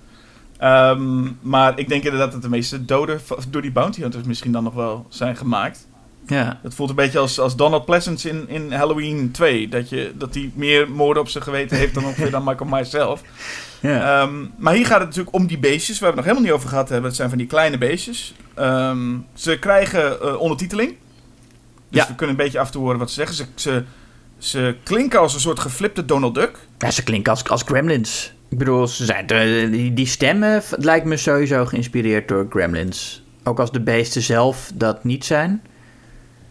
[0.63, 4.63] Um, maar ik denk inderdaad dat de meeste doden door die bounty hunters misschien dan
[4.65, 5.87] nog wel zijn gemaakt.
[6.27, 6.59] Ja.
[6.63, 9.69] Het voelt een beetje als, als Donald Pleasence in, in Halloween 2.
[9.69, 12.91] Dat, je, dat hij meer moorden op zijn geweten heeft dan ongeveer dan Michael Myers
[12.91, 13.23] zelf.
[13.81, 14.23] Ja.
[14.23, 16.53] Ehm, maar hier gaat het natuurlijk om die beestjes, waar we het nog helemaal niet
[16.53, 17.07] over gehad hebben.
[17.07, 18.35] Het zijn van die kleine beestjes.
[18.55, 20.89] Ehm, ze krijgen eh, ondertiteling.
[21.91, 22.07] Dus Ja.
[22.09, 23.37] we kunnen een beetje af toe horen wat ze zeggen.
[23.37, 23.85] Ze, ze,
[24.39, 26.59] ze klinken als een soort geflipte Donald Duck.
[26.79, 28.33] Ja, ze klinken als, als gremlins.
[28.49, 33.23] Ik bedoel, ze zijn, de- die, stemmen lijkt me sowieso geïnspireerd door gremlins.
[33.45, 35.63] Ook als de beesten zelf dat niet zijn.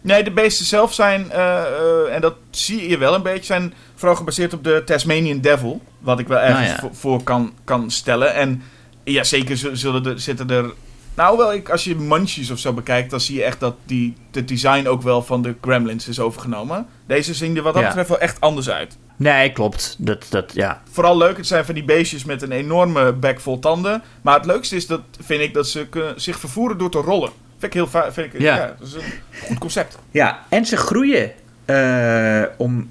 [0.00, 3.74] Nee, de beesten zelf zijn, eh, eh, en dat zie je wel een beetje, zijn
[3.94, 5.80] vooral gebaseerd op de Tasmanian Devil.
[5.98, 6.78] Wat ik wel ergens Nou ja.
[6.80, 8.34] voor, voor kan, kan stellen.
[8.34, 8.62] En
[9.04, 10.72] ja, zeker zullen er, zitten er...
[11.14, 14.14] Nou, wel, ik, als je Munchies of zo bekijkt, dan zie je echt dat die,
[14.30, 16.86] de design ook wel van de Gremlins is overgenomen.
[17.06, 17.88] Deze zien er wat dat Ja.
[17.88, 18.96] betreft wel echt anders uit.
[19.18, 19.96] Nee, klopt.
[19.98, 20.82] Dat, dat, ja.
[20.90, 24.02] Vooral leuk, het zijn van die beestjes met een enorme bek vol tanden.
[24.22, 27.30] Maar het leukste is, dat, vind ik, dat ze kunnen zich vervoeren door te rollen.
[27.50, 28.12] Vind ik heel vaak.
[28.12, 28.56] Vind ik, ja.
[28.56, 28.74] Ja.
[28.78, 29.02] dat is een
[29.46, 29.98] goed concept.
[30.10, 31.32] Ja, en ze groeien.
[31.64, 32.90] eh, om,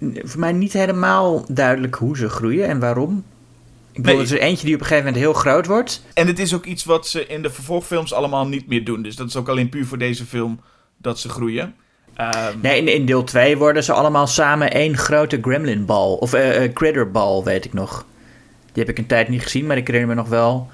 [0.00, 3.24] voor mij niet helemaal duidelijk hoe ze groeien en waarom.
[3.92, 4.26] Ik bedoel, Nee.
[4.26, 6.02] er is er eentje die op een gegeven moment heel groot wordt.
[6.14, 9.02] En het is ook iets wat ze in de vervolgfilms allemaal niet meer doen.
[9.02, 10.60] Dus dat is ook alleen puur voor deze film
[10.96, 11.74] dat ze groeien.
[12.18, 16.14] Ehm, Nee, in, in deel 2 worden ze allemaal samen één grote gremlinbal.
[16.14, 18.04] Of eh eh, critterbal, weet ik nog.
[18.72, 20.68] Die heb ik een tijd niet gezien, maar ik herinner me nog wel...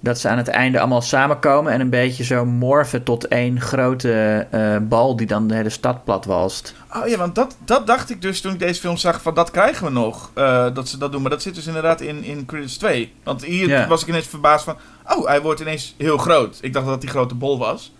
[0.00, 1.72] dat ze aan het einde allemaal samenkomen...
[1.72, 5.16] en een beetje zo morfen tot één grote eh, bal...
[5.16, 6.74] die dan de hele stad plat walst.
[6.96, 9.22] Oh ja, want dat, dat dacht ik dus toen ik deze film zag.
[9.22, 10.30] Van dat krijgen we nog.
[10.34, 11.20] eh, dat ze dat doen.
[11.22, 13.12] Maar dat zit dus inderdaad in, in Critters 2.
[13.24, 13.86] Want hier Ja.
[13.88, 14.76] was ik ineens verbaasd van.
[15.16, 16.58] Oh, hij wordt ineens heel groot.
[16.60, 17.92] Ik dacht dat die grote bol was.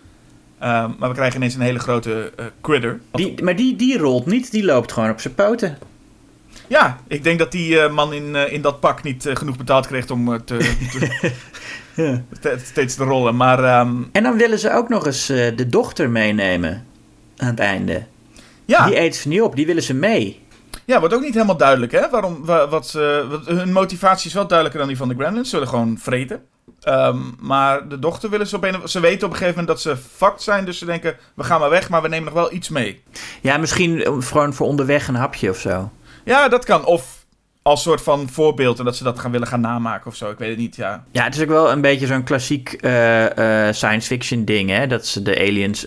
[0.61, 2.99] Ehm, maar we krijgen ineens een hele grote eh, critter.
[3.11, 5.77] Die, maar die, die rolt niet, die loopt gewoon op zijn poten.
[6.67, 9.87] Ja, ik denk dat die eh, man in, eh, in dat pak niet genoeg betaald
[9.87, 10.57] kreeg om te,
[10.91, 11.31] te-
[12.03, 12.21] Ja.
[12.41, 13.35] te- steeds te rollen.
[13.35, 16.85] Maar ehm, En dan willen ze ook nog eens de dochter meenemen...
[17.37, 18.03] aan het einde.
[18.65, 18.85] ja.
[18.85, 20.39] Die eet ze niet op, die willen ze mee.
[20.85, 22.09] Ja, wordt ook niet helemaal duidelijk, hè?
[22.09, 22.91] Waarom, wa- wat,
[23.45, 25.49] hun motivatie is wel duidelijker dan die van de Gremlins.
[25.49, 26.41] Ze willen gewoon vreten.
[26.81, 28.89] Ehm, maar de dochter willen ze op een...
[28.89, 30.65] Ze weten op een gegeven moment dat ze fucked zijn.
[30.65, 33.03] Dus ze denken, we gaan maar weg, maar we nemen nog wel iets mee.
[33.41, 35.91] Ja, misschien eh, gewoon voor onderweg een hapje of zo.
[36.25, 36.85] Ja, dat kan.
[36.85, 37.25] Of
[37.61, 40.29] als soort van voorbeeld en dat ze dat gaan willen gaan namaken of zo.
[40.29, 41.03] Ik weet het niet, ja.
[41.11, 44.87] Ja, het is ook wel een beetje zo'n klassiek eh, eh, science fiction ding, hè?
[44.87, 45.85] Dat ze de aliens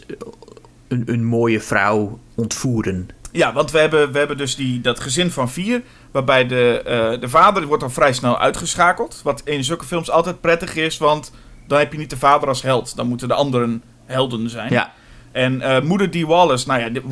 [0.89, 3.09] een, een mooie vrouw ontvoeren.
[3.37, 5.83] Ja, want we hebben, we hebben dus die, dat gezin van vier.
[6.11, 9.21] Waarbij de, eh, de vader wordt dan vrij snel uitgeschakeld.
[9.23, 11.33] Wat in zulke films altijd prettig is, want
[11.67, 12.97] dan heb je niet de vader als held.
[12.97, 14.73] Dan moeten de anderen helden zijn.
[14.73, 14.93] Ja,
[15.33, 17.03] En eh, moeder Dee Wallace, nou ja, de-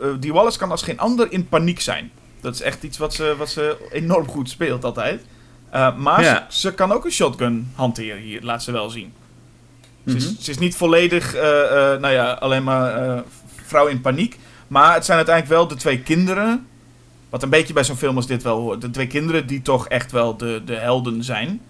[0.00, 2.10] eh, Dee Wallace kan als geen ander in paniek zijn.
[2.40, 5.22] Dat is echt iets wat ze, wat ze enorm goed speelt altijd.
[5.96, 6.46] Maar Ja.
[6.48, 9.12] ze, ze kan ook een shotgun hanteren hier, laat ze wel zien.
[10.06, 10.42] Ze, is, Mhm.
[10.42, 11.32] ze is niet volledig,
[12.00, 13.22] nou ja, alleen maar
[13.66, 14.38] vrouw in paniek.
[14.72, 16.66] Maar het zijn uiteindelijk wel de twee kinderen.
[17.30, 18.80] Wat een beetje bij zo'n film als dit wel hoort.
[18.80, 21.60] De twee kinderen die toch echt wel de, de helden zijn.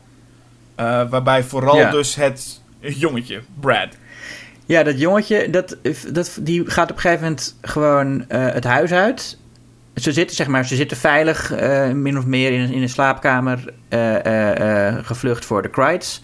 [0.74, 1.90] Eh, waarbij vooral Ja.
[1.90, 3.88] dus het jongetje, Brad.
[4.66, 5.76] ja dat jongetje, dat,
[6.12, 9.38] dat, die gaat op een gegeven moment gewoon eh, het huis uit.
[9.94, 12.88] Ze zitten, zeg maar, ze zitten veilig, eh, min of meer, in, een- in een
[12.88, 13.72] slaapkamer,
[15.04, 16.22] gevlucht voor de Crites.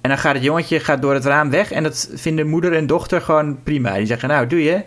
[0.00, 2.86] En dan gaat het jongetje gaat door het raam weg en dat vinden moeder en
[2.86, 3.94] dochter gewoon prima.
[3.96, 4.82] Die zeggen, nou, doe je,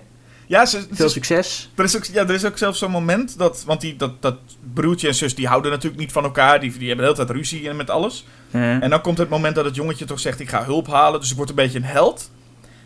[0.51, 1.69] Ja, ze, veel is- succes.
[1.75, 3.63] Er is ook, ja, er is ook zelfs zo'n moment dat.
[3.65, 4.35] Want die, dat, dat
[4.73, 6.59] broertje en zus die houden natuurlijk niet van elkaar.
[6.59, 8.25] Die, die hebben de hele tijd ruzie en met alles.
[8.51, 11.19] En dan komt het moment dat het jongetje toch zegt: Ik ga hulp halen.
[11.19, 12.31] Dus ik word een beetje een held.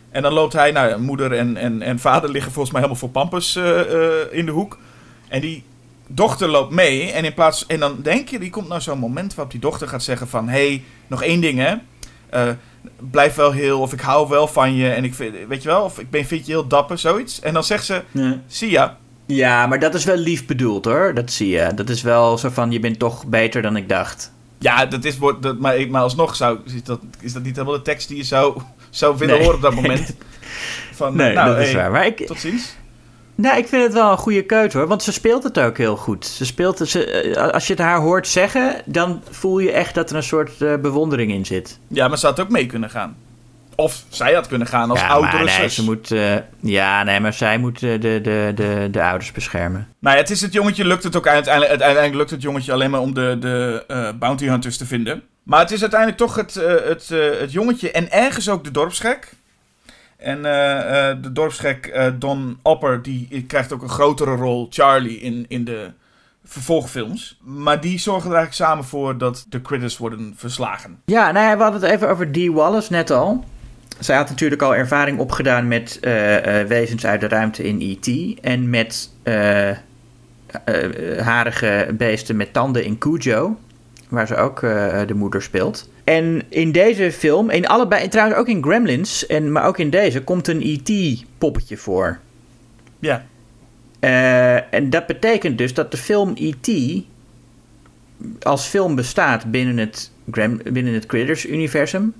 [0.09, 0.72] En dan loopt hij.
[0.72, 4.45] Nou, moeder en, en, en vader liggen volgens mij helemaal voor pampers eh, eh, in
[4.45, 4.78] de hoek.
[5.28, 5.63] En die
[6.07, 7.11] dochter loopt mee.
[7.11, 9.88] En, in plaats, en dan denk je: die komt nou zo'n moment waarop die dochter
[9.88, 10.49] gaat zeggen: van...
[10.49, 11.76] Hé, hey, nog één ding hè.
[12.30, 12.49] Eh,
[13.11, 13.80] blijf wel heel.
[13.80, 14.89] Of ik hou wel van je.
[14.89, 15.84] En ik vind, weet je wel.
[15.84, 17.39] Of ik ben, vind je heel dapper, zoiets.
[17.39, 18.39] En dan zegt ze: ja.
[18.47, 18.97] Zie ja.
[19.28, 21.13] Ja, maar dat is wel lief bedoeld hoor.
[21.13, 21.71] Dat zie je.
[21.76, 24.32] Dat is wel zo van, je bent toch beter dan ik dacht.
[24.59, 27.55] Ja, dat is, wordt- dat, maar, ik- maar alsnog zou, is, dat, is dat niet
[27.55, 29.43] helemaal de tekst die je zou, zou willen Nee.
[29.43, 30.15] horen op dat moment.
[30.93, 31.91] Van, Nee, nou, dat is waar.
[31.91, 32.76] Maar ik, Tot ziens.
[33.36, 34.88] Nou, ik vind het wel een goede keuze hoor.
[34.88, 36.25] Want ze speelt het ook heel goed.
[36.25, 40.09] Ze speelt, ze, eh, als je het haar hoort zeggen, dan voel je echt dat
[40.09, 41.79] er een soort eh, bewondering in zit.
[41.88, 43.15] Ja, maar ze had ook mee kunnen gaan.
[43.75, 45.75] Of zij had kunnen gaan als ja, oudere maar nee, zus.
[45.75, 49.88] ze moet, eh, ja, nee, maar zij moet de, de, de, de ouders beschermen.
[49.99, 52.89] Nou ja, het is het jongetje, lukt het ook uiteindelijk, uiteindelijk lukt het jongetje alleen
[52.89, 55.23] maar om de, de bounty hunters te vinden.
[55.43, 56.53] Maar het is uiteindelijk toch het,
[56.86, 57.09] het,
[57.39, 59.33] het jongetje en ergens ook de dorpsgek.
[60.18, 65.20] En eh, eh, de dorpsgek eh, Don Opper, die krijgt ook een grotere rol, Charlie,
[65.20, 65.91] in, in de
[66.43, 67.39] vervolgfilms.
[67.43, 70.99] Maar die zorgen er eigenlijk samen voor dat de critters worden verslagen.
[71.05, 73.43] Ja, nou ja, we hadden het even over Dee Wallace net al.
[73.99, 75.99] Zij had natuurlijk al ervaring opgedaan met
[76.68, 78.39] wezens uit de ruimte in E.T.
[78.41, 79.72] En met eh,
[81.20, 83.57] harige beesten met tanden in Cujo.
[84.09, 84.59] waar ze ook
[85.07, 85.89] de moeder speelt.
[86.06, 90.24] En in deze film, in allebei, trouwens ook in Gremlins, en, maar ook in deze,
[90.24, 91.24] komt een E.T.
[91.80, 92.20] voor.
[92.99, 93.26] Ja.
[93.99, 96.72] Uh, en dat betekent dus dat de film E.T.
[98.41, 102.14] als film bestaat binnen het, Grem, binnen het Critters-universum.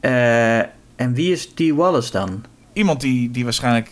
[0.00, 0.58] Uh,
[0.96, 1.70] en wie is T.
[1.70, 2.44] Wallace dan?
[2.72, 3.90] Iemand die, die waarschijnlijk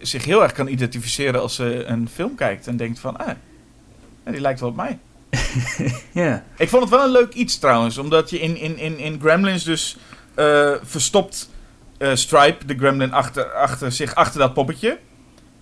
[0.00, 3.34] zich heel erg kan identificeren als ze een film kijkt en denkt van, ah,
[4.24, 4.98] die lijkt wel op mij.
[6.22, 6.44] ja.
[6.56, 9.64] Ik vond het wel een leuk iets trouwens, omdat je in, in, in, in Gremlins
[9.64, 9.96] dus
[10.36, 11.50] uh, verstopt
[11.98, 14.98] uh, Stripe, de Gremlin, achter, achter zich achter dat poppetje.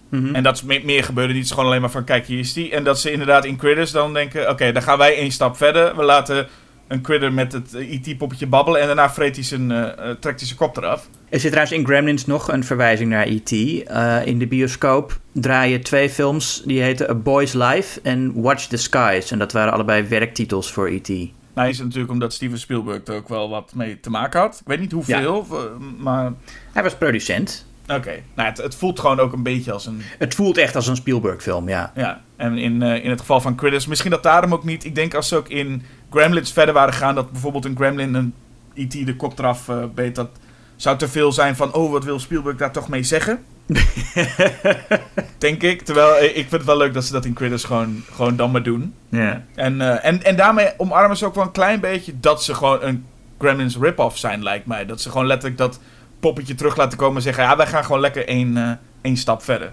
[0.08, 0.34] Mm -hmm.
[0.34, 1.42] En dat is meer, meer gebeurde niet.
[1.42, 2.70] Het is gewoon alleen maar van, kijk, hier is die.
[2.70, 5.56] En dat ze inderdaad in Critters dan denken, oké, okay, dan gaan wij één stap
[5.56, 5.96] verder.
[5.96, 6.48] We laten
[6.92, 8.80] een critter met het E.T.-poppetje babbelen.
[8.80, 11.08] En daarna vreet hij zijn, uh, trekt hij zijn kop eraf.
[11.28, 13.52] Er zit trouwens in Gremlins nog een verwijzing naar E.T.
[13.52, 16.62] Uh, in de bioscoop draaien twee films.
[16.64, 19.30] Die heten A Boy's Life en Watch the Skies.
[19.30, 21.08] En dat waren allebei werktitels voor E.T.
[21.54, 24.58] Nou is het natuurlijk omdat Steven Spielberg er ook wel wat mee te maken had.
[24.60, 25.68] Ik weet niet hoeveel, ja.
[25.98, 26.32] maar...
[26.72, 27.66] Hij was producent.
[27.82, 28.22] Oké, okay.
[28.34, 30.02] nou, het, het, voelt gewoon ook een beetje als een...
[30.18, 31.92] Het voelt echt als een Spielberg-film, ja.
[31.94, 34.84] Ja, en in, uh, in het geval van Critters, misschien dat daarom ook niet...
[34.84, 35.82] Ik denk als ze ook in
[36.12, 37.14] Gremlins verder waren gegaan...
[37.14, 38.34] dat bijvoorbeeld een Gremlin een
[38.74, 39.06] E.T.
[39.06, 40.14] de kop eraf uh, beet...
[40.14, 40.28] dat
[40.76, 41.74] zou te veel zijn van...
[41.74, 43.44] oh, wat wil Spielberg daar toch mee zeggen?
[45.38, 45.82] denk ik.
[45.82, 48.62] Terwijl ik vind het wel leuk dat ze dat in Critters gewoon, gewoon dan maar
[48.62, 48.94] doen.
[49.08, 49.44] Ja.
[49.54, 52.20] En, uh, en, en daarmee omarmen ze ook wel een klein beetje...
[52.20, 53.06] dat ze gewoon een
[53.38, 54.86] Gremlins rip-off zijn, lijkt mij.
[54.86, 55.80] Dat ze gewoon letterlijk dat
[56.20, 57.44] poppetje terug laten komen en zeggen...
[57.44, 59.72] ja, wij gaan gewoon lekker één, uh, één stap verder.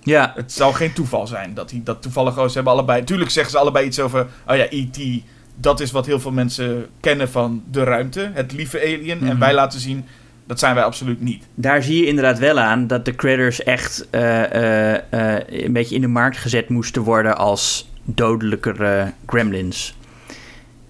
[0.00, 0.32] Ja.
[0.34, 3.04] Het zal geen toeval zijn dat, die, dat toevallig ze hebben allebei...
[3.04, 4.26] Tuurlijk zeggen ze allebei iets over...
[4.46, 5.22] oh ja, E.T.,
[5.56, 8.30] dat is wat heel veel mensen kennen van de ruimte.
[8.34, 9.16] Het lieve alien.
[9.16, 9.30] Mm -hmm.
[9.30, 10.04] En wij laten zien...
[10.46, 11.44] Dat zijn wij absoluut niet.
[11.54, 14.98] Daar zie je inderdaad wel aan dat de critters echt uh, uh,
[15.46, 19.96] een beetje in de markt gezet moesten worden als dodelijkere gremlins.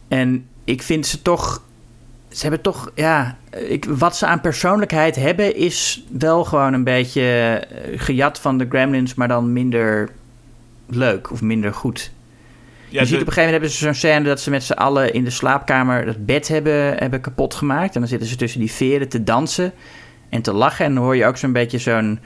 [0.08, 1.62] En ik vind ze toch
[2.32, 7.62] ze hebben toch, ja, ik, wat ze aan persoonlijkheid hebben is wel gewoon een beetje
[7.96, 10.10] gejat van de Gremlins, maar dan minder
[10.86, 12.10] leuk of minder goed.
[12.92, 14.72] Ja, je ziet op een gegeven moment hebben ze zo'n scène dat ze met z'n
[14.72, 17.94] allen in de slaapkamer het bed hebben, hebben kapot gemaakt.
[17.94, 19.72] En dan zitten ze tussen die veren te dansen
[20.28, 20.84] en te lachen.
[20.84, 22.20] En dan hoor je ook zo'n beetje zo'n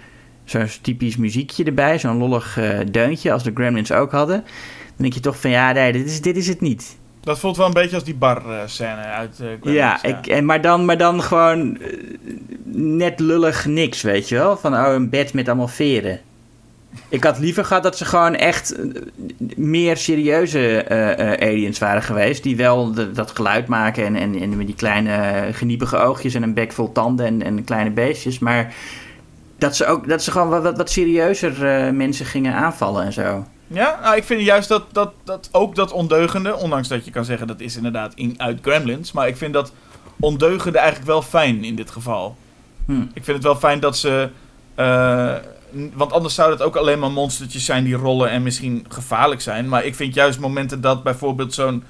[0.44, 4.40] zo'n typisch muziekje erbij, zo'n lollig uh, deuntje als de Gremlins ook hadden.
[4.86, 6.96] Dan denk je toch van ja, nee, dit is, dit is het niet.
[7.20, 10.18] Dat voelt wel een beetje als die bar-scène uit uh, Gremlins, ja, ja.
[10.18, 11.86] Ik, en, maar, dan, maar dan gewoon uh,
[12.74, 14.56] net lullig niks, weet je wel?
[14.56, 16.20] Van oh, een bed met allemaal veren.
[17.08, 18.74] Ik had liever gehad dat ze gewoon echt
[19.56, 22.42] meer serieuze uh, aliens waren geweest.
[22.42, 26.42] Die wel de, dat geluid maken en, en, en met die kleine geniepige oogjes en
[26.42, 28.38] een bek vol tanden en, en kleine beestjes.
[28.38, 28.74] Maar
[29.58, 31.54] dat ze, ook, dat ze gewoon wat, wat serieuzer
[31.94, 33.46] mensen gingen aanvallen en zo.
[33.66, 37.24] Ja, nou, ik vind juist dat, dat, dat ook dat ondeugende, ondanks dat je kan
[37.24, 39.72] zeggen dat is inderdaad in, uit Gremlins, maar ik vind dat
[40.20, 42.36] ondeugende eigenlijk wel fijn in dit geval.
[42.86, 43.00] Hm.
[43.00, 44.28] Ik vind het wel fijn dat ze,
[44.76, 45.34] uh,
[45.94, 49.68] want anders zouden het ook alleen maar monstertjes zijn die rollen en misschien gevaarlijk zijn.
[49.68, 51.84] Maar ik vind juist momenten dat bijvoorbeeld zo'n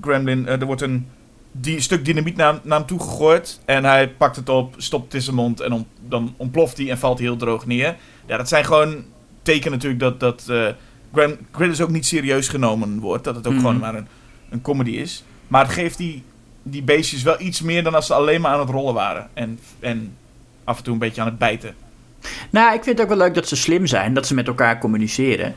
[0.00, 1.08] Gremlin, uh, er wordt een
[1.52, 5.14] die stuk dynamiet naar, naar hem toe gegooid en hij pakt het op, stopt het
[5.14, 7.96] in zijn mond en om, dan ontploft hij en valt hij heel droog neer.
[8.26, 9.04] Ja, dat zijn gewoon
[9.42, 13.24] teken natuurlijk dat, dat uh, ook niet serieus genomen wordt.
[13.24, 13.60] Dat het ook Mhm.
[13.62, 14.06] gewoon maar een,
[14.50, 15.24] een comedy is.
[15.48, 16.22] Maar het geeft die,
[16.62, 19.28] die beestjes wel iets meer dan als ze alleen maar aan het rollen waren.
[19.34, 20.16] En, en
[20.64, 21.74] af en toe een beetje aan het bijten.
[22.50, 24.78] Nou, ik vind het ook wel leuk dat ze slim zijn, dat ze met elkaar
[24.78, 25.54] communiceren.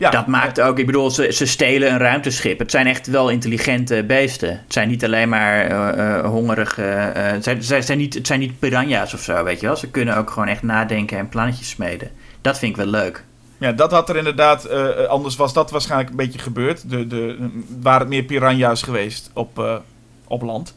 [0.00, 2.58] Ja, dat maakt ook, ik bedoel, ze, ze stelen een ruimteschip.
[2.58, 4.48] Het zijn echt wel intelligente beesten.
[4.48, 6.82] Het zijn niet alleen maar eh, eh, hongerige.
[6.82, 9.76] eh, het, zijn, het, zijn niet, het zijn niet piranha's of zo, weet je wel.
[9.76, 12.10] Ze kunnen ook gewoon echt nadenken en plannetjes smeden.
[12.40, 13.24] Dat vind ik wel leuk.
[13.58, 14.68] Ja, dat had er inderdaad,
[15.08, 16.90] anders was dat waarschijnlijk een beetje gebeurd.
[16.90, 17.50] De, de,
[17.80, 19.82] waren het meer piranha's geweest op,
[20.26, 20.74] op land.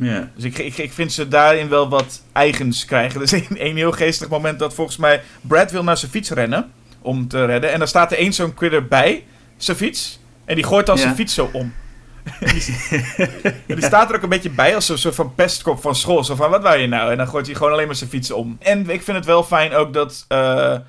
[0.00, 0.30] Ja.
[0.34, 3.16] Dus ik, ik, ik vind ze daarin wel wat eigens krijgen.
[3.20, 6.30] Er is een, een heel geestig moment dat volgens mij Brad wil naar zijn fiets
[6.30, 6.70] rennen
[7.02, 7.72] om te redden.
[7.72, 9.24] En dan staat er één zo'n critter bij
[9.56, 10.20] zijn fiets.
[10.44, 11.02] En die gooit dan Ja.
[11.02, 11.72] zijn fiets zo om.
[12.40, 16.24] die, die staat er ook een beetje bij als zo'n soort van pestkop van school.
[16.24, 17.10] Zo van, wat wou je nou?
[17.10, 18.56] En dan gooit hij gewoon alleen maar zijn fiets om.
[18.60, 20.80] En ik vind het wel fijn ook dat eh, eh,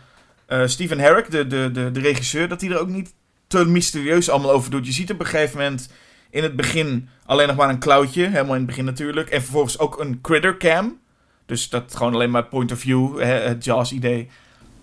[0.66, 3.14] Steven Herrick, de, de, de, de regisseur, dat hij er ook niet
[3.48, 4.86] te mysterieus allemaal over doet.
[4.86, 5.90] Je ziet op een gegeven moment
[6.32, 8.24] in het begin alleen nog maar een klauwtje.
[8.24, 9.30] Helemaal in het begin natuurlijk.
[9.30, 11.00] En vervolgens ook een critter cam.
[11.46, 14.30] Dus dat gewoon alleen maar point of view, hè, het Jaws idee.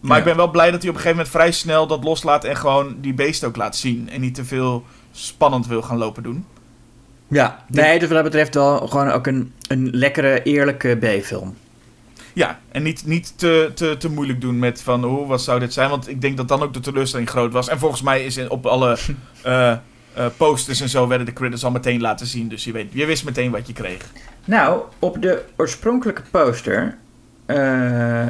[0.00, 0.18] Maar Ja.
[0.18, 2.56] ik ben wel blij dat hij op een gegeven moment vrij snel dat loslaat en
[2.56, 4.08] gewoon die beest ook laat zien.
[4.10, 6.44] En niet te veel spannend wil gaan lopen doen.
[7.28, 11.56] Ja, nee, dus wat dat betreft wel gewoon ook een, een lekkere, eerlijke B-film.
[12.32, 15.72] Ja, en niet, niet te, te, te moeilijk doen met van, oh, wat zou dit
[15.72, 15.90] zijn?
[15.90, 17.68] Want ik denk dat dan ook de teleurstelling groot was.
[17.68, 18.98] En volgens mij is in, op alle
[19.42, 19.76] eh,
[20.18, 22.48] eh, posters en zo werden de critters al meteen laten zien.
[22.48, 24.10] Dus je, weet, je wist meteen wat je kreeg.
[24.44, 26.96] Nou, op de oorspronkelijke poster
[27.46, 28.26] eh,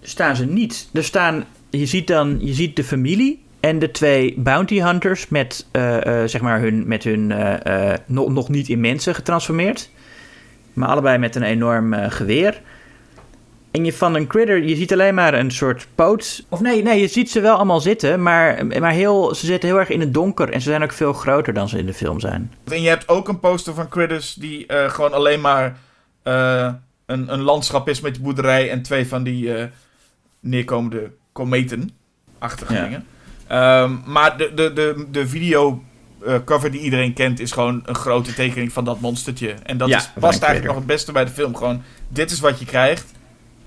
[0.00, 0.88] staan ze niet.
[0.92, 5.66] Er staan, je ziet dan, je ziet de familie en de twee bounty hunters met,
[5.70, 7.32] eh, zeg maar hun, met hun
[8.06, 9.90] nog, nog niet in mensen getransformeerd.
[10.72, 12.60] Maar allebei met een enorm geweer.
[13.70, 16.44] En je van een critter, je ziet alleen maar een soort poot.
[16.48, 19.78] Of nee, nee, je ziet ze wel allemaal zitten, maar, maar heel, ze zitten heel
[19.78, 20.50] erg in het donker.
[20.52, 22.52] En ze zijn ook veel groter dan ze in de film zijn.
[22.64, 25.76] En je hebt ook een poster van critters die eh, gewoon alleen maar
[26.22, 26.72] eh,
[27.06, 29.64] een, een landschap is met boerderij en twee van die eh,
[30.40, 32.82] neerkomende kometen-achtige Ja.
[32.82, 33.06] dingen.
[33.46, 35.82] Ehm, maar de, de, de, de video
[36.44, 39.54] cover die iedereen kent is gewoon een grote tekening van dat monstertje.
[39.62, 41.56] En dat Ja, is, past eigenlijk nog het beste bij de film.
[41.56, 43.12] Gewoon, dit is wat je krijgt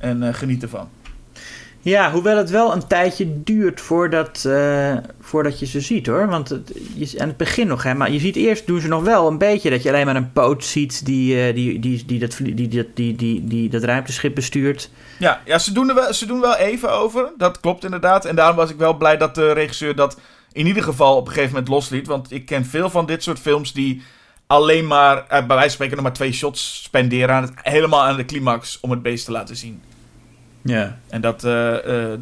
[0.04, 0.90] en eh, geniet ervan.
[1.84, 6.28] Ja, hoewel het wel een tijdje duurt voordat, eh, voordat je ze ziet hoor.
[6.28, 9.04] Want het, je, aan het begin nog, hè, maar je ziet eerst doen ze nog
[9.04, 12.20] wel een beetje dat je alleen maar een poot ziet die, eh, die, die, die,
[12.20, 14.90] dat, die, die, die, die, die dat ruimteschip bestuurt.
[15.20, 17.32] Ja, ja ze, doen er wel, ze doen wel even over.
[17.38, 18.26] Dat klopt inderdaad.
[18.26, 20.20] En daarom was ik wel blij dat de regisseur dat
[20.52, 22.08] in ieder geval op een gegeven moment losliet.
[22.08, 24.02] Want ik ken veel van dit soort films die
[24.48, 27.36] alleen maar, bij wijze van spreken, nog maar twee shots spenderen.
[27.36, 29.82] Aan het, helemaal aan de climax om het beest te laten zien.
[30.64, 31.00] Ja.
[31.10, 32.20] En dat, eh, eh,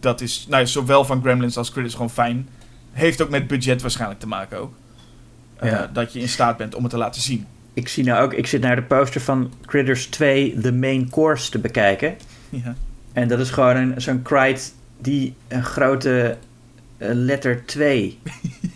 [0.00, 2.48] dat is nou, zowel van Gremlins als Critters gewoon fijn.
[2.92, 4.74] Heeft ook met budget waarschijnlijk te maken ook.
[5.56, 5.90] Eh, Ja.
[5.92, 7.46] Dat je in staat bent om het te laten zien.
[7.72, 11.50] Ik zie nou ook, ik zit naar de poster van Critters 2, The Main Course,
[11.50, 12.14] te bekijken.
[12.48, 12.74] Ja.
[13.12, 14.62] En dat is gewoon een, zo'n Crite
[14.98, 16.36] die een grote
[16.98, 18.18] letter 2.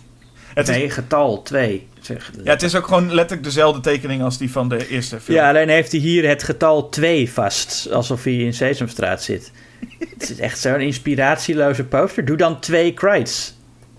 [0.54, 1.86] Het is, nee, getal 2.
[2.00, 5.36] Zeg, ja, het is ook gewoon letterlijk dezelfde tekening als die van de eerste film.
[5.38, 7.88] Ja, alleen heeft hij hier het getal 2 vast.
[7.92, 9.52] Alsof hij in Sesamstraat zit.
[10.18, 12.24] het is echt zo'n inspiratieloze poster.
[12.24, 13.54] Doe dan twee Krites.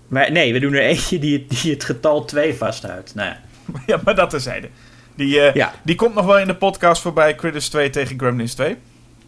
[0.08, 3.14] Maar nee, we doen er eentje die het, die het getal 2 vasthoudt.
[3.14, 3.40] Nou ja.
[3.86, 4.68] Ja, maar dat terzijde.
[5.16, 5.72] Die, eh, Ja.
[5.82, 7.34] die komt nog wel in de podcast voorbij.
[7.34, 8.76] Critters 2 tegen Gremlins 2.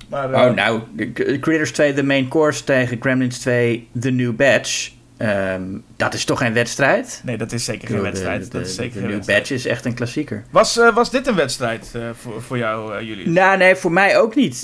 [0.09, 0.81] Maar, eh, Oh, nou,
[1.12, 4.91] K- Critters 2 The Main Course tegen Gremlins 2 The New Batch.
[5.17, 5.62] Ehm,
[5.97, 7.21] dat is toch geen wedstrijd?
[7.25, 8.45] Nee, dat is zeker geen wedstrijd.
[8.45, 9.25] De, dat is zeker de New.
[9.25, 10.45] Batch is echt een klassieker.
[10.51, 13.29] Was, eh, was dit een wedstrijd eh, voor, voor jou, eh, jullie?
[13.29, 14.62] Nou, nee, voor mij ook niet.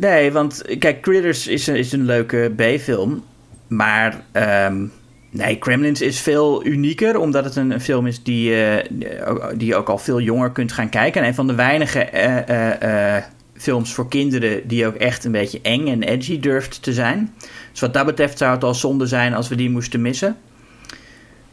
[0.00, 3.24] Nee, want kijk, Critters is een, is een leuke B-film.
[3.68, 4.86] Maar ehm,
[5.30, 8.54] nee, Gremlins is veel unieker, omdat het een, een film is die,
[9.54, 11.22] die je ook al veel jonger kunt gaan kijken.
[11.22, 12.08] En een van de weinige
[13.56, 17.34] films voor kinderen die ook echt een beetje eng en edgy durft te zijn.
[17.74, 20.36] Dus wat dat betreft zou het al zonde zijn als we die moesten missen.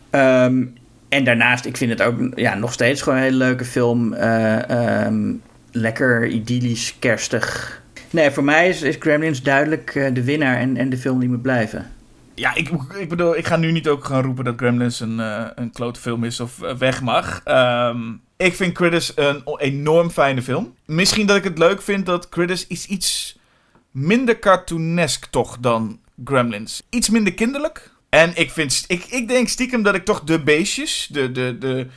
[0.10, 0.66] Ehm,
[1.10, 4.14] en daarnaast, ik vind het ook ja, nog steeds gewoon een hele leuke film.
[4.14, 5.34] Eh, ehm,
[5.72, 7.82] lekker idyllisch, kerstig.
[8.10, 11.42] Nee, voor mij is, Gremlins duidelijk eh, de winnaar en, en de film die moet
[11.42, 11.92] blijven.
[12.36, 15.46] Ja, ik, ik bedoel, ik ga nu niet ook gaan roepen dat Gremlins een, eh
[15.56, 17.42] een klote film is of weg mag.
[17.44, 18.00] Ehm,
[18.38, 20.74] ik vind Critters een enorm fijne film.
[20.86, 23.40] Misschien dat ik het leuk vind dat Critters is iets
[23.92, 26.82] minder cartoonesk toch dan Gremlins.
[26.90, 27.92] Iets minder kinderlijk.
[28.10, 31.88] En ik, vind, ik, ik denk stiekem dat ik toch de beestjes, de, de, de,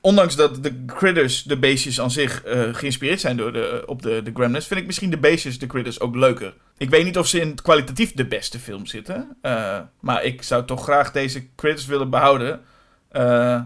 [0.00, 4.20] ondanks dat de Critters, de beestjes aan zich, eh, geïnspireerd zijn door de, op de,
[4.24, 6.54] de Gremlins, vind ik misschien de beestjes, de Critters, ook leuker.
[6.76, 9.36] Ik weet niet of ze in kwalitatief de beste film zitten.
[9.42, 12.60] eh, maar ik zou toch graag deze Critters willen behouden.
[13.10, 13.60] Eh,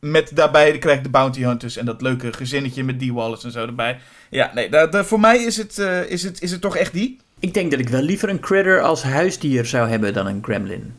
[0.00, 3.52] met daarbij krijg ik de Bounty Hunters en dat leuke gezinnetje met die Wallace en
[3.52, 3.98] zo erbij.
[4.30, 6.92] Ja, nee, da- da- voor mij is het, eh, is, het, is het toch echt
[6.92, 7.20] die.
[7.40, 10.94] Ik denk dat ik wel liever een critter als huisdier zou hebben dan een gremlin.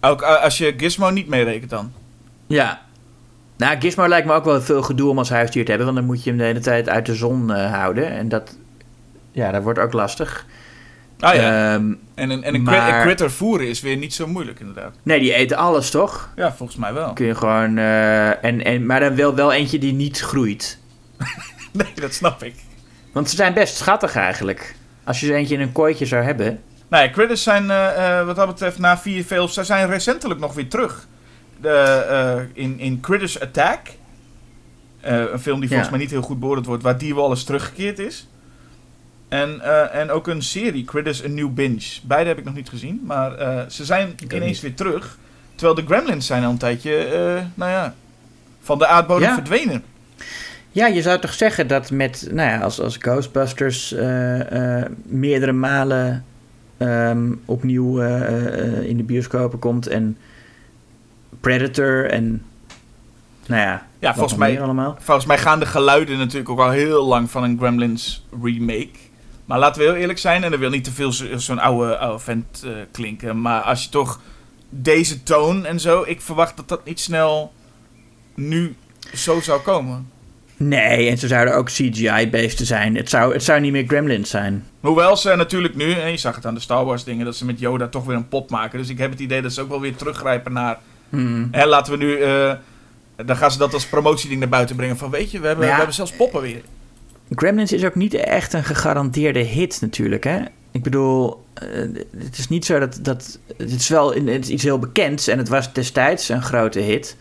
[0.00, 1.92] Ook eh, als je Gizmo niet meerekent dan.
[2.46, 2.82] Ja.
[3.56, 6.06] Nou, Gizmo lijkt me ook wel veel gedoe om als huisdier te hebben, want dan
[6.08, 8.08] moet je hem de hele tijd uit de zon eh, houden.
[8.10, 8.56] En dat,
[9.32, 10.46] ja, dat wordt ook lastig.
[11.18, 11.40] Ah ja.
[11.74, 14.94] Ehm, en een, en een, maar- een critter voeren is weer niet zo moeilijk inderdaad.
[15.02, 16.28] nee, die eten alles, toch?
[16.36, 17.12] Ja, volgens mij wel.
[17.12, 17.78] Kun je gewoon...
[17.78, 20.78] eh, en, en, maar dan wel, wel eentje die niet groeit.
[21.72, 22.54] Nee, dat snap ik.
[23.12, 24.74] Want ze zijn best schattig eigenlijk.
[25.04, 26.60] Als je zo eentje in een kooitje zou hebben.
[26.88, 30.54] Nou ja, Critters zijn eh, wat dat betreft na vier films, zij zijn recentelijk nog
[30.54, 31.06] weer terug.
[31.60, 33.80] De, eh, in, in Critters Attack.
[35.00, 35.90] Een film die volgens Ja.
[35.90, 38.28] mij niet heel goed beoordeeld wordt, waar die Wallace teruggekeerd is.
[39.28, 39.60] En,
[39.92, 41.86] en ook een serie, Critters A New Binge.
[42.02, 43.30] Beide heb ik nog niet gezien, maar
[43.70, 44.60] ze zijn ineens niet.
[44.60, 45.18] weer terug.
[45.54, 46.92] Terwijl de Gremlins zijn al een tijdje,
[47.54, 47.94] nou ja,
[48.60, 49.34] van de aardbodem Ja.
[49.34, 49.84] verdwenen.
[50.74, 55.52] Ja, je zou toch zeggen dat met, nou ja, als, als Ghostbusters eh, eh, meerdere
[55.52, 56.24] malen
[56.76, 60.16] ehm, opnieuw eh, in de bioscopen komt en
[61.40, 62.42] Predator en,
[63.46, 64.96] nou ja, Ja, volgens mij, allemaal.
[65.00, 68.88] volgens mij gaan de geluiden natuurlijk ook al heel lang van een Gremlins remake.
[69.44, 71.96] Maar laten we heel eerlijk zijn, en dat wil niet te veel zo- zo'n oude,
[71.98, 73.40] oude vent klinken.
[73.40, 74.20] Maar als je toch
[74.68, 77.52] deze toon en zo, ik verwacht dat dat niet snel
[78.34, 78.76] nu
[79.14, 80.12] zo zou komen.
[80.68, 82.96] Nee, en ze zouden ook CGI-beesten zijn.
[82.96, 84.66] Het zou, het zou niet meer Gremlins zijn.
[84.80, 87.44] Hoewel ze natuurlijk nu, en je zag het aan de Star Wars dingen, dat ze
[87.44, 88.78] met Yoda toch weer een pop maken.
[88.78, 90.78] Dus ik heb het idee dat ze ook wel weer teruggrijpen naar.
[91.08, 91.48] Hmm.
[91.50, 92.16] Hè, laten we nu.
[92.16, 92.52] eh,
[93.24, 94.96] dan gaan ze dat als promotieding naar buiten brengen.
[94.96, 95.70] Van weet je, we hebben, ja.
[95.70, 96.62] we hebben zelfs poppen weer.
[97.30, 100.38] Gremlins is ook niet echt een gegarandeerde hit natuurlijk, hè?
[100.70, 101.68] Ik bedoel, eh,
[102.18, 102.98] het is niet zo dat...
[103.02, 106.80] dat het is wel het is iets heel bekends en het was destijds een grote
[106.80, 107.16] hit.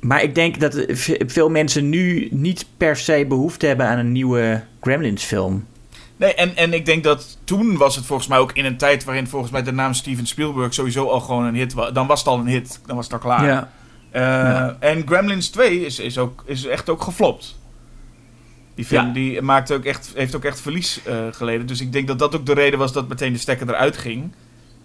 [0.00, 0.84] Maar ik denk dat
[1.26, 5.66] veel mensen nu niet per se behoefte hebben aan een nieuwe Gremlins film.
[6.16, 9.04] Nee, en, en ik denk dat toen was het volgens mij ook in een tijd
[9.04, 11.92] waarin volgens mij de naam Steven Spielberg sowieso al gewoon een hit was.
[11.92, 13.44] Dan was het al een hit, dan was het al klaar.
[13.44, 13.70] Ja.
[14.10, 14.76] Eh, Ja.
[14.80, 17.56] En Gremlins 2 is, is, ook, is echt ook geflopt.
[18.74, 19.12] Die film Ja.
[19.12, 21.66] die maakt ook echt, heeft ook echt verlies eh, geleden.
[21.66, 24.32] Dus ik denk dat dat ook de reden was dat meteen de stekker eruit ging.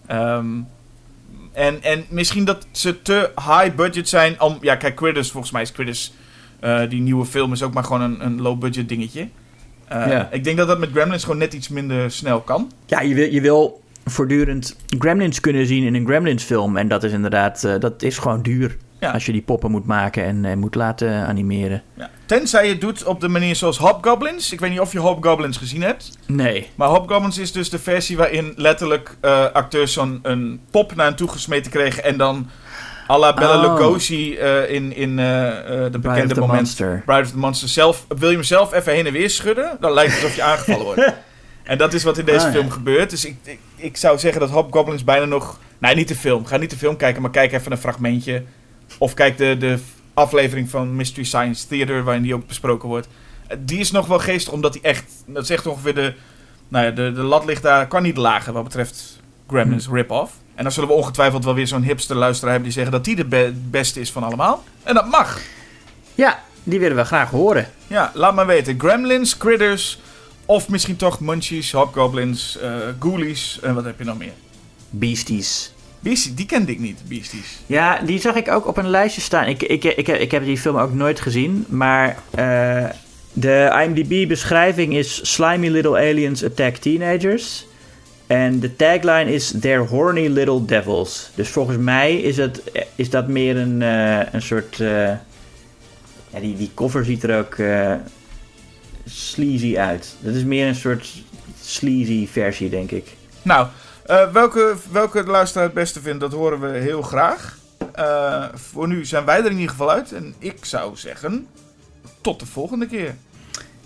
[0.06, 0.48] Ehm,
[1.54, 4.58] en, en misschien dat ze te high budget zijn om...
[4.62, 6.14] Ja, kijk, Critters, volgens mij is Critters...
[6.60, 9.28] eh, die nieuwe film is ook maar gewoon een, een low budget dingetje.
[9.88, 10.30] Eh, Ja.
[10.32, 12.72] Ik denk dat dat met Gremlins gewoon net iets minder snel kan.
[12.86, 16.78] Ja, je wil, je wil voortdurend Gremlins kunnen zien in een Gremlins film.
[16.78, 18.78] En dat is inderdaad, eh, dat is gewoon duur.
[19.04, 19.12] Ja.
[19.12, 21.82] Als je die poppen moet maken en eh, moet laten animeren.
[21.94, 22.10] Ja.
[22.26, 24.52] Tenzij je het doet op de manier zoals Hobgoblins.
[24.52, 26.18] Ik weet niet of je Hobgoblins gezien hebt.
[26.28, 26.70] Nee.
[26.76, 31.16] Maar Hobgoblins is dus de versie waarin letterlijk eh, acteurs zo'n een pop naar hen
[31.16, 32.04] toe gesmeten kregen.
[32.04, 32.50] En dan
[33.10, 33.62] à la Bella Oh.
[33.80, 36.60] Lugosi eh, in, in eh, de Bride bekende of the moment.
[36.60, 37.02] Monster.
[37.06, 38.06] Bride of the Monster zelf.
[38.18, 39.78] Wil je hem zelf even heen en weer schudden?
[39.80, 41.14] Dan lijkt het alsof je aangevallen wordt.
[41.64, 42.60] En dat is wat in deze Ah, ja.
[42.60, 43.10] film gebeurt.
[43.10, 45.60] Dus ik, ik, ik zou zeggen dat Hobgoblins bijna nog...
[45.78, 46.46] Nee, niet de film.
[46.46, 48.44] Ga niet de film kijken, maar kijk even een fragmentje.
[48.98, 49.80] Of kijk de, de
[50.14, 53.08] aflevering van Mystery Science Theater, waarin die ook besproken wordt.
[53.48, 55.04] Eh, Die is nog wel geestig, omdat die echt...
[55.26, 56.14] Dat is echt ongeveer de...
[56.68, 60.34] Nou ja, de, de lat ligt daar kan niet lager wat betreft Gremlins rip-off.
[60.56, 63.16] En dan zullen we ongetwijfeld wel weer zo'n hipster luisteraar hebben die zeggen dat die
[63.16, 64.64] de be- beste is van allemaal.
[64.84, 65.40] En dat mag.
[66.16, 67.70] Ja, die willen we graag horen.
[67.88, 68.80] Ja, laat maar weten.
[68.80, 70.00] Gremlins, Critters,
[70.46, 74.34] of misschien toch Munchies, Hobgoblins, eh Ghoulies en wat heb je nog meer?
[74.90, 75.73] Beasties.
[76.04, 77.60] Beasties, die kende ik niet, Beasties.
[77.66, 79.48] Ja, die zag ik ook op een lijstje staan.
[79.48, 82.86] Ik, ik, ik, ik heb die film ook nooit gezien, maar eh,
[83.34, 87.66] de IMDb-beschrijving is Slimy Little Aliens Attack Teenagers.
[88.28, 91.30] En de tagline is They're Horny Little Devils.
[91.36, 92.62] Dus volgens mij is, het,
[92.96, 94.80] is dat meer een, eh, een soort...
[94.80, 95.12] eh,
[96.34, 97.94] ja, die, die cover ziet er ook eh,
[99.06, 100.16] sleazy uit.
[100.20, 101.14] Dat is meer een soort
[101.62, 103.08] sleazy versie, denk ik.
[103.42, 103.68] Nou,
[104.06, 107.58] eh, welke, welke de luisteraar het beste vindt, dat horen we heel graag.
[107.92, 110.12] Eh, voor nu zijn wij er in ieder geval uit.
[110.12, 111.48] En ik zou zeggen,
[112.22, 113.16] tot de volgende keer.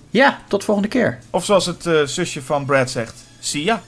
[0.10, 1.20] Ja, tot de volgende keer.
[1.30, 3.82] Of zoals het eh, zusje van Brad zegt, see ya.